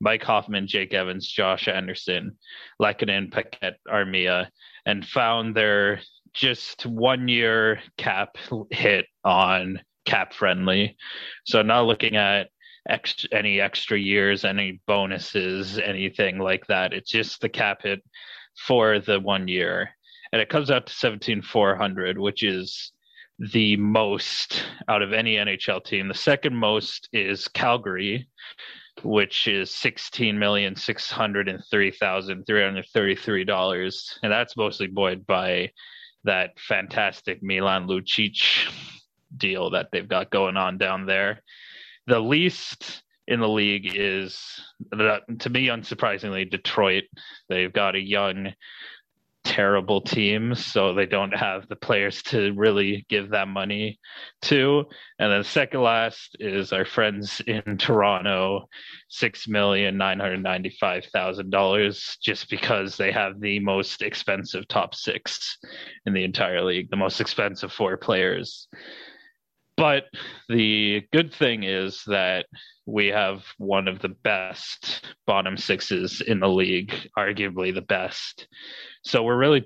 [0.00, 2.36] Mike Hoffman, Jake Evans, Josh Anderson,
[2.80, 4.48] Lehkonen, Paquette, Armia,
[4.86, 6.00] and found their
[6.32, 8.36] just one year cap
[8.70, 10.96] hit on cap friendly.
[11.44, 12.48] So not looking at
[12.88, 16.92] ex- any extra years, any bonuses, anything like that.
[16.94, 18.02] It's just the cap hit
[18.66, 19.90] for the one year.
[20.32, 22.92] And it comes out to 17,400, which is
[23.52, 26.08] the most out of any NHL team.
[26.08, 28.28] The second most is Calgary,
[29.02, 34.58] which is sixteen million six hundred and three thousand three hundred thirty-three dollars, and that's
[34.58, 35.70] mostly buoyed by
[36.24, 38.68] that fantastic Milan Lucic
[39.34, 41.42] deal that they've got going on down there.
[42.06, 44.60] The least in the league is,
[44.92, 47.04] to me, unsurprisingly, Detroit.
[47.48, 48.52] They've got a young
[49.44, 53.98] terrible teams, so they don't have the players to really give that money
[54.42, 54.84] to.
[55.18, 58.68] And then second last is our friends in Toronto,
[59.08, 64.94] six million nine hundred ninety-five thousand dollars, just because they have the most expensive top
[64.94, 65.58] six
[66.06, 68.68] in the entire league, the most expensive four players.
[69.76, 70.04] But
[70.48, 72.46] the good thing is that
[72.86, 78.46] we have one of the best bottom sixes in the league, arguably the best.
[79.04, 79.64] So we're really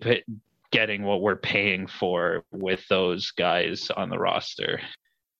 [0.71, 4.81] getting what we're paying for with those guys on the roster.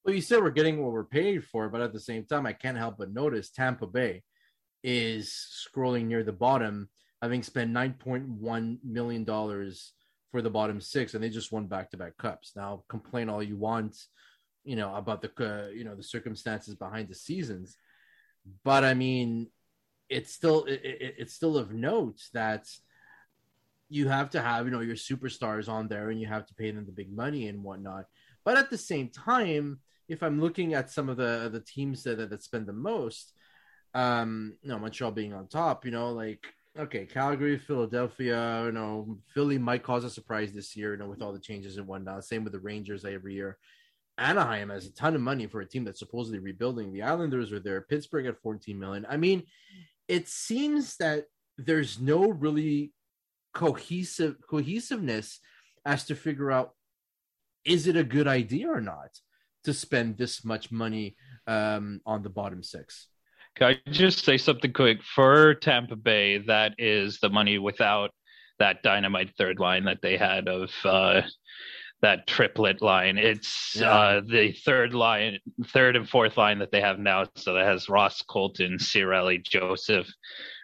[0.05, 2.53] Well, you said we're getting what we're paying for, but at the same time, I
[2.53, 4.23] can't help but notice Tampa Bay
[4.83, 5.35] is
[5.67, 6.89] scrolling near the bottom,
[7.23, 12.17] having spent $9.1 million for the bottom six, and they just won back to back
[12.19, 12.53] cups.
[12.55, 13.97] Now, complain all you want,
[14.65, 17.77] you know, about the, uh, you know, the circumstances behind the seasons.
[18.65, 19.49] But I mean,
[20.09, 22.67] it's still, it, it, it's still of note that
[23.89, 26.71] you have to have you know your superstars on there and you have to pay
[26.71, 28.07] them the big money and whatnot.
[28.43, 32.31] But at the same time if i'm looking at some of the the teams that
[32.31, 33.33] that, spend the most
[33.95, 36.45] um you know montreal being on top you know like
[36.79, 41.23] okay calgary philadelphia you know philly might cause a surprise this year you know with
[41.23, 42.25] all the changes and whatnot.
[42.25, 43.59] Same with the rangers every year
[44.19, 47.61] anaheim has a ton of money for a team that's supposedly rebuilding the islanders are
[47.61, 49.43] there pittsburgh at 14 million i mean
[50.09, 51.25] it seems that
[51.59, 52.93] there's no really
[53.55, 55.41] cohesive cohesiveness
[55.85, 56.73] as to figure out
[57.65, 59.11] is it a good idea or not
[59.65, 63.09] to spend this much money um, on the bottom six.
[63.57, 66.39] Can I just say something quick for Tampa Bay?
[66.39, 68.11] That is the money without
[68.59, 71.23] that dynamite third line that they had of uh,
[72.03, 73.19] that triplet line.
[73.19, 73.91] It's yeah.
[73.91, 75.39] uh, the third line,
[75.69, 77.27] third and fourth line that they have now.
[77.37, 80.09] So that has Ross Colton, Cirelli, Joseph,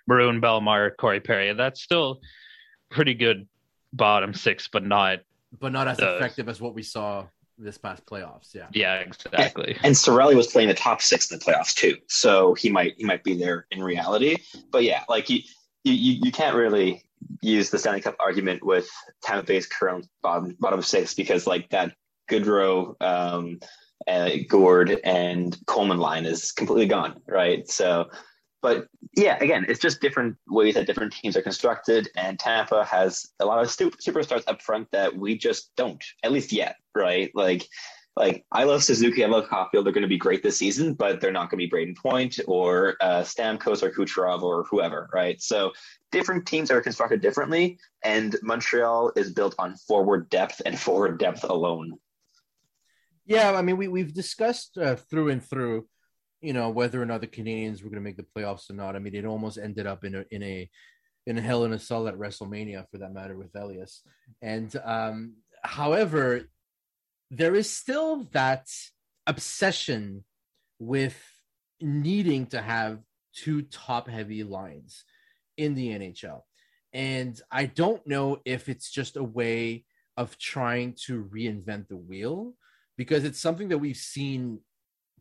[0.06, 1.52] Maroon, Bellemare, Corey Perry.
[1.54, 2.20] That's still
[2.90, 3.48] pretty good
[3.92, 5.20] bottom six, but not
[5.58, 7.26] but not as the, effective as what we saw
[7.58, 8.54] this past playoffs.
[8.54, 8.66] Yeah.
[8.72, 9.74] Yeah, exactly.
[9.76, 12.94] And, and Cirelli was playing the top six in the playoffs too, so he might
[12.98, 14.36] he might be there in reality.
[14.70, 15.40] But yeah, like you
[15.84, 17.04] you you can't really
[17.42, 18.88] use the Stanley Cup argument with
[19.22, 21.94] Tampa Bay's current bottom bottom six because like that
[22.30, 23.58] Goodrow, um,
[24.06, 27.68] uh, Gourde, and Coleman line is completely gone, right?
[27.68, 28.08] So
[28.62, 33.26] but yeah, again, it's just different ways that different teams are constructed, and Tampa has
[33.40, 37.30] a lot of super, superstars up front that we just don't, at least yet, right?
[37.34, 37.66] Like,
[38.20, 39.84] like I love Suzuki, I love Caufield.
[39.84, 42.38] They're going to be great this season, but they're not going to be Brayden Point
[42.46, 45.40] or uh, Stamkos or Kucherov or whoever, right?
[45.40, 45.72] So
[46.12, 51.44] different teams are constructed differently, and Montreal is built on forward depth and forward depth
[51.44, 51.94] alone.
[53.24, 55.88] Yeah, I mean, we we've discussed uh, through and through,
[56.42, 58.96] you know, whether or not the Canadians were going to make the playoffs or not.
[58.96, 60.68] I mean, it almost ended up in a in a
[61.26, 64.02] in a hell in a cell at WrestleMania, for that matter, with Elias.
[64.42, 66.50] And um, however,
[67.30, 68.68] there is still that
[69.26, 70.24] obsession
[70.78, 71.16] with
[71.80, 72.98] needing to have
[73.34, 75.04] two top heavy lines
[75.56, 76.40] in the NHL.
[76.92, 79.84] And I don't know if it's just a way
[80.16, 82.54] of trying to reinvent the wheel
[82.96, 84.60] because it's something that we've seen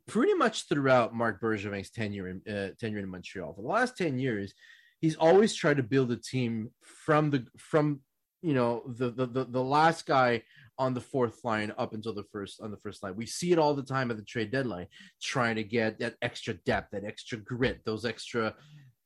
[0.07, 3.53] pretty much throughout Mark Bergevin's tenure in uh, tenure in Montreal.
[3.53, 4.53] For the last 10 years,
[4.99, 8.01] he's always tried to build a team from the from
[8.41, 10.43] you know the the the, the last guy
[10.80, 13.16] on the fourth line up until the first on the first line.
[13.16, 14.88] We see it all the time at the trade deadline,
[15.22, 18.56] trying to get that extra depth, that extra grit, those extra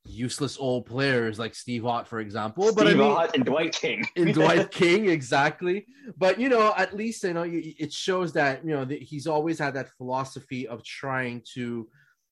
[0.05, 2.65] useless old players like Steve Ott, for example.
[2.65, 4.05] Steve but I mean, Ott and Dwight King.
[4.15, 5.87] and Dwight King, exactly.
[6.17, 9.57] But you know, at least you know it shows that you know that he's always
[9.57, 11.89] had that philosophy of trying to,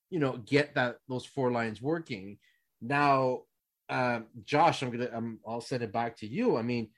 [0.09, 2.37] you know, get that those four lines working.
[2.81, 3.41] Now,
[3.89, 6.57] um, Josh, I'm gonna I'm, I'll send it back to you.
[6.57, 6.89] I mean,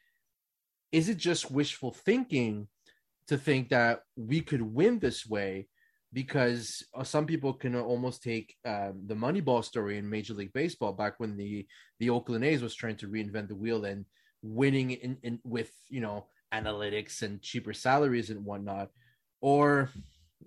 [0.93, 2.69] is it just wishful thinking
[3.27, 5.67] to think that we could win this way?
[6.13, 10.93] because uh, some people can almost take um, the Moneyball story in Major League Baseball
[10.93, 11.67] back when the
[11.99, 14.05] the Oakland A's was trying to reinvent the wheel and
[14.43, 18.89] winning in, in with you know analytics and cheaper salaries and whatnot,
[19.41, 19.89] or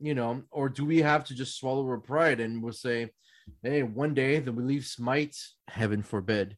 [0.00, 3.10] you know, or do we have to just swallow our pride and we'll say,
[3.62, 5.34] hey, one day the Leafs might,
[5.68, 6.56] heaven forbid,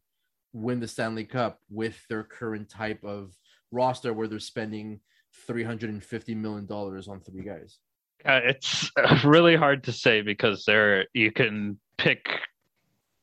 [0.52, 3.32] win the Stanley Cup with their current type of
[3.70, 5.00] roster where they're spending
[5.46, 7.78] three hundred and fifty million dollars on three guys.
[8.24, 8.90] Uh, it's
[9.24, 12.28] really hard to say because there you can pick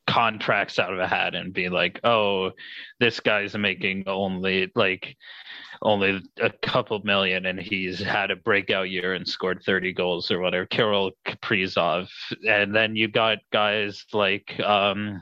[0.08, 2.52] contracts out of a hat and be like, oh,
[3.00, 5.18] this guy's making only like
[5.82, 10.40] only a couple million and he's had a breakout year and scored 30 goals or
[10.40, 10.66] whatever.
[10.66, 12.08] Kirill Kaprizov.
[12.48, 15.22] And then you got guys like um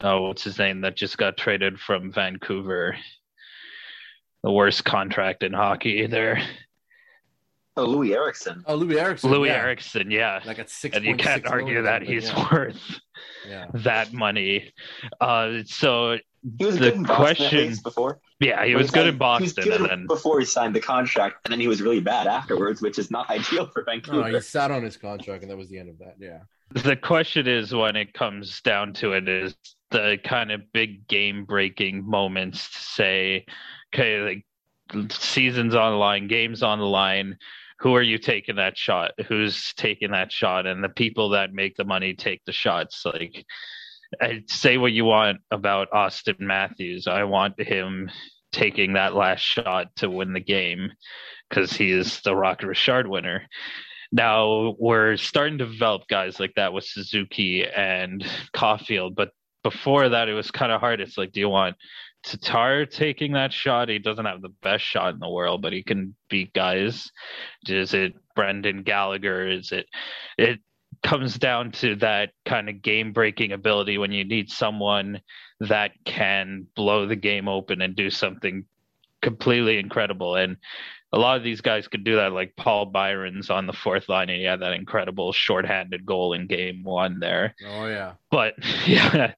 [0.00, 2.96] oh what's his name that just got traded from Vancouver.
[4.42, 6.42] The worst contract in hockey there.
[7.76, 8.62] Oh, Loui Eriksson.
[8.66, 9.30] Oh, Loui Eriksson.
[9.30, 9.54] Loui yeah.
[9.54, 10.40] Eriksson, yeah.
[10.44, 10.94] Like at six.
[10.96, 12.48] and you can't argue that he's yeah.
[12.52, 13.00] worth
[13.48, 13.66] Yeah.
[13.74, 14.72] that money.
[15.20, 16.18] Uh, so
[16.58, 18.20] He was The good in Boston question- before.
[18.40, 20.74] yeah, he But was good in He was Boston, good and then before he signed
[20.74, 24.18] the contract, and then he was really bad afterwards, which is not ideal for Vancouver.
[24.20, 26.16] no, he sat on his contract, and that was the end of that.
[26.18, 26.40] Yeah.
[26.72, 29.54] the question is when it comes down to it is
[29.90, 33.46] the kind of big game breaking moments to say,
[33.94, 37.36] okay, like seasons on the line, games on the line.
[37.80, 39.12] Who are you taking that shot?
[39.26, 40.66] Who's taking that shot?
[40.66, 43.02] And the people that make the money take the shots.
[43.04, 43.44] Like,
[44.20, 47.06] I say what you want about Auston Matthews.
[47.06, 48.08] I want him
[48.52, 50.92] taking that last shot to win the game
[51.48, 53.42] because he is the Rocket Richard winner.
[54.12, 58.24] Now we're starting to develop guys like that with Suzuki and
[58.54, 59.30] Caufield, but
[59.62, 61.00] before that it was kind of hard.
[61.00, 61.76] It's like, do you want
[62.22, 63.88] Tatar taking that shot?
[63.88, 67.10] He doesn't have the best shot in the world, but he can beat guys.
[67.66, 69.48] Is it Brendan Gallagher?
[69.48, 69.86] Is it
[70.38, 70.60] it
[71.02, 75.20] comes down to that kind of game breaking ability when you need someone
[75.60, 78.64] that can blow the game open and do something
[79.20, 80.36] completely incredible.
[80.36, 80.56] And
[81.12, 84.30] a lot of these guys could do that, like Paul Byron's on the fourth line,
[84.30, 87.54] and he had that incredible shorthanded goal in game one there.
[87.66, 88.14] Oh yeah.
[88.30, 88.54] But
[88.86, 89.32] yeah,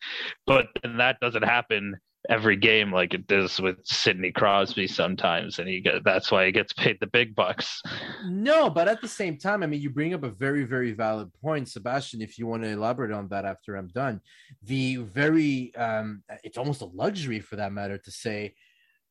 [0.46, 1.96] but then that doesn't happen
[2.28, 6.52] every game like it does with Sidney Crosby sometimes, and he get, that's why he
[6.52, 7.82] gets paid the big bucks.
[8.26, 11.30] No, but at the same time, I mean, you bring up a very, very valid
[11.42, 12.22] point, Sebastian.
[12.22, 14.20] If you want to elaborate on that after I'm done,
[14.62, 18.54] the very, um, it's almost a luxury for that matter to say,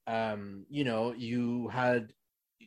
[0.07, 2.11] um, you know, you had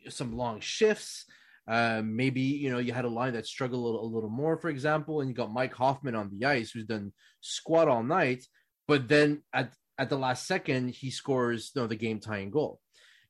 [0.08, 1.24] some long shifts.
[1.68, 4.56] Uh, maybe you know you had a line that struggled a little, a little more,
[4.56, 8.46] for example, and you got Mike Hoffman on the ice who's done squat all night,
[8.86, 12.80] but then at at the last second he scores you know, the game tying goal.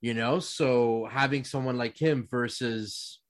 [0.00, 3.20] You know, so having someone like him versus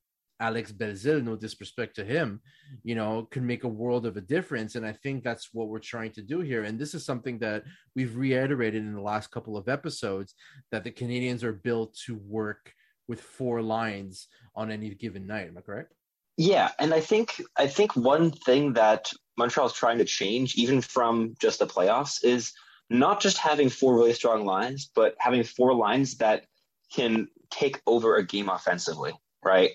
[0.41, 2.41] Alex Belzile, no disrespect to him,
[2.83, 4.75] you know, can make a world of a difference.
[4.75, 6.65] And I think that's what we're trying to do here.
[6.65, 7.65] And this is something that
[7.95, 10.35] we've reiterated in the last couple of episodes
[10.73, 12.73] that the Canadiens are built to work
[13.09, 15.49] with four lines on any given night.
[15.49, 15.95] Am I correct?
[16.37, 20.83] Yeah, and I think I think one thing that Montreal is trying to change, even
[20.83, 22.53] from just the playoffs, is
[22.91, 26.47] not just having four really strong lines, but having four lines that
[26.93, 29.13] can take over a game offensively,
[29.45, 29.71] right?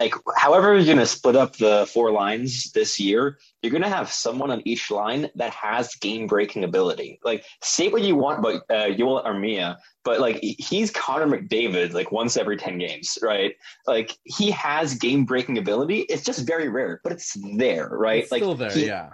[0.00, 3.88] Like, however, you're going to split up the four lines this year, you're going to
[3.88, 7.20] have someone on each line that has game breaking ability.
[7.22, 12.10] Like, say what you want about uh, Joel Armia, but like, he's Connor McDavid like
[12.10, 13.54] once every 10 games, right?
[13.86, 16.00] Like, he has game breaking ability.
[16.00, 18.24] It's just very rare, but it's there, right?
[18.24, 19.10] It's like, still there, he- yeah.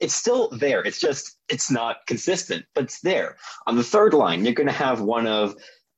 [0.00, 0.82] It's still there.
[0.82, 3.36] It's just it's not consistent, but it's there.
[3.66, 5.54] On the third line, you're going to have one of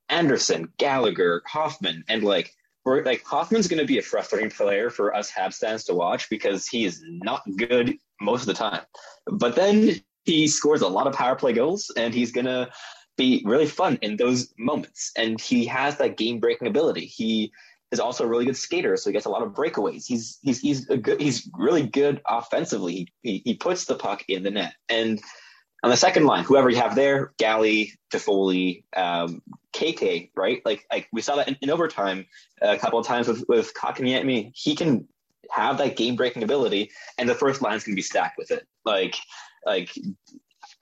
[0.08, 2.52] Anderson, Gallagher, Hoffman, and like
[2.84, 6.28] we're like Hoffman's going to be a frustrating player for us Habs fans to watch
[6.28, 8.82] because he is not good most of the time.
[9.26, 12.70] But then he scores a lot of power play goals, and he's going to
[13.16, 15.12] be really fun in those moments.
[15.16, 17.06] And he has that game breaking ability.
[17.06, 17.52] He
[17.92, 20.06] is also a really good skater, so he gets a lot of breakaways.
[20.06, 23.12] He's he's he's a good he's really good offensively.
[23.22, 24.74] He, he puts the puck in the net.
[24.88, 25.20] And
[25.84, 29.42] on the second line, whoever you have there, Galley, Toffoli, um,
[29.74, 30.62] KK, right?
[30.64, 32.26] Like like we saw that in, in overtime
[32.62, 34.52] a couple of times with with Kotkaniemi.
[34.54, 35.06] He can
[35.50, 38.66] have that game breaking ability, and the first line's to be stacked with it.
[38.84, 39.16] Like
[39.66, 39.90] like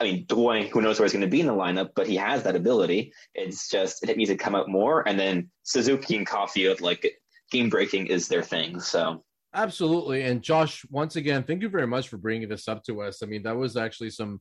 [0.00, 2.16] I mean, Drouin, who knows where he's going to be in the lineup, but he
[2.16, 3.12] has that ability.
[3.34, 5.06] It's just it needs to come out more.
[5.06, 7.12] And then Suzuki and Caufield, like
[7.50, 8.80] game breaking is their thing.
[8.80, 9.22] So
[9.52, 10.22] Absolutely.
[10.22, 13.22] And Josh, once again, thank you very much for bringing this up to us.
[13.22, 14.40] I mean, that was actually some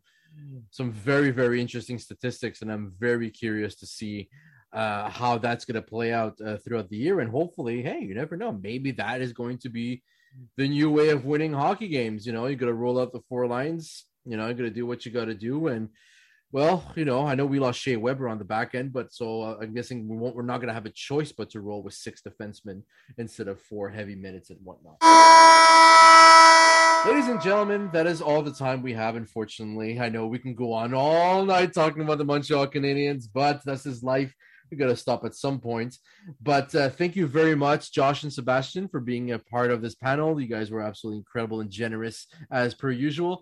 [0.69, 4.29] some very very interesting statistics, and I'm very curious to see
[4.71, 7.21] uh, how that's going to play out uh, throughout the year.
[7.21, 10.03] And hopefully, hey, you never know, maybe that is going to be
[10.57, 12.27] the new way of winning hockey games.
[12.27, 14.05] You know, you got to roll out the four lines.
[14.29, 15.89] You know, got to do what you got to do, and
[16.51, 19.41] well, you know, I know we lost Shea Weber on the back end, but so
[19.41, 20.35] uh, I'm guessing we won't.
[20.35, 22.83] We're not going to have a choice but to roll with six defensemen
[23.17, 24.97] instead of four heavy minutes and whatnot.
[27.05, 29.15] Ladies and gentlemen, that is all the time we have.
[29.15, 33.63] Unfortunately, I know we can go on all night talking about the Montreal Canadiens, but
[33.63, 34.35] that's his life.
[34.71, 35.97] We got to stop at some point.
[36.41, 39.95] But uh, thank you very much, Josh and Sebastian, for being a part of this
[39.95, 40.39] panel.
[40.39, 43.41] You guys were absolutely incredible and generous as per usual.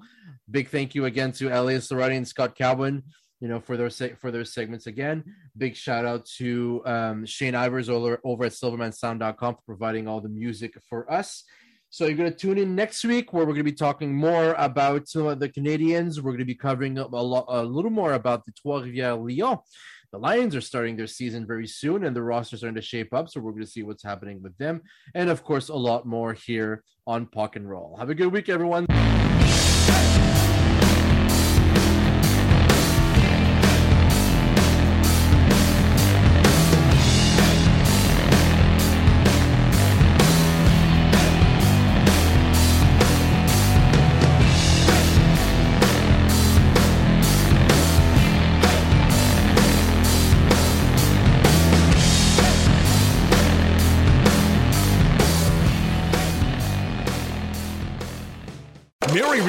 [0.50, 3.04] Big thank you again to Elias Lorati and Scott Cowan
[3.40, 5.24] you know, for their se- for their segments again.
[5.58, 10.76] Big shout out to um, Shane Ivers over, at silvermansound.com for providing all the music
[10.90, 11.44] for us.
[11.90, 14.56] So you're going to tune in next week where we're going to be talking more
[14.58, 16.18] about some of the Canadiens.
[16.18, 19.60] We're going to be covering a, lot, a little more about the Trois-Rivières Lyon.
[20.14, 23.28] The Lions are starting their season very soon and the roster's starting to shape up.
[23.30, 24.82] So we're going to see what's happening with them.
[25.14, 27.98] And of course, a lot more here on Puck and Roll.
[27.98, 28.86] Have a good week, everyone.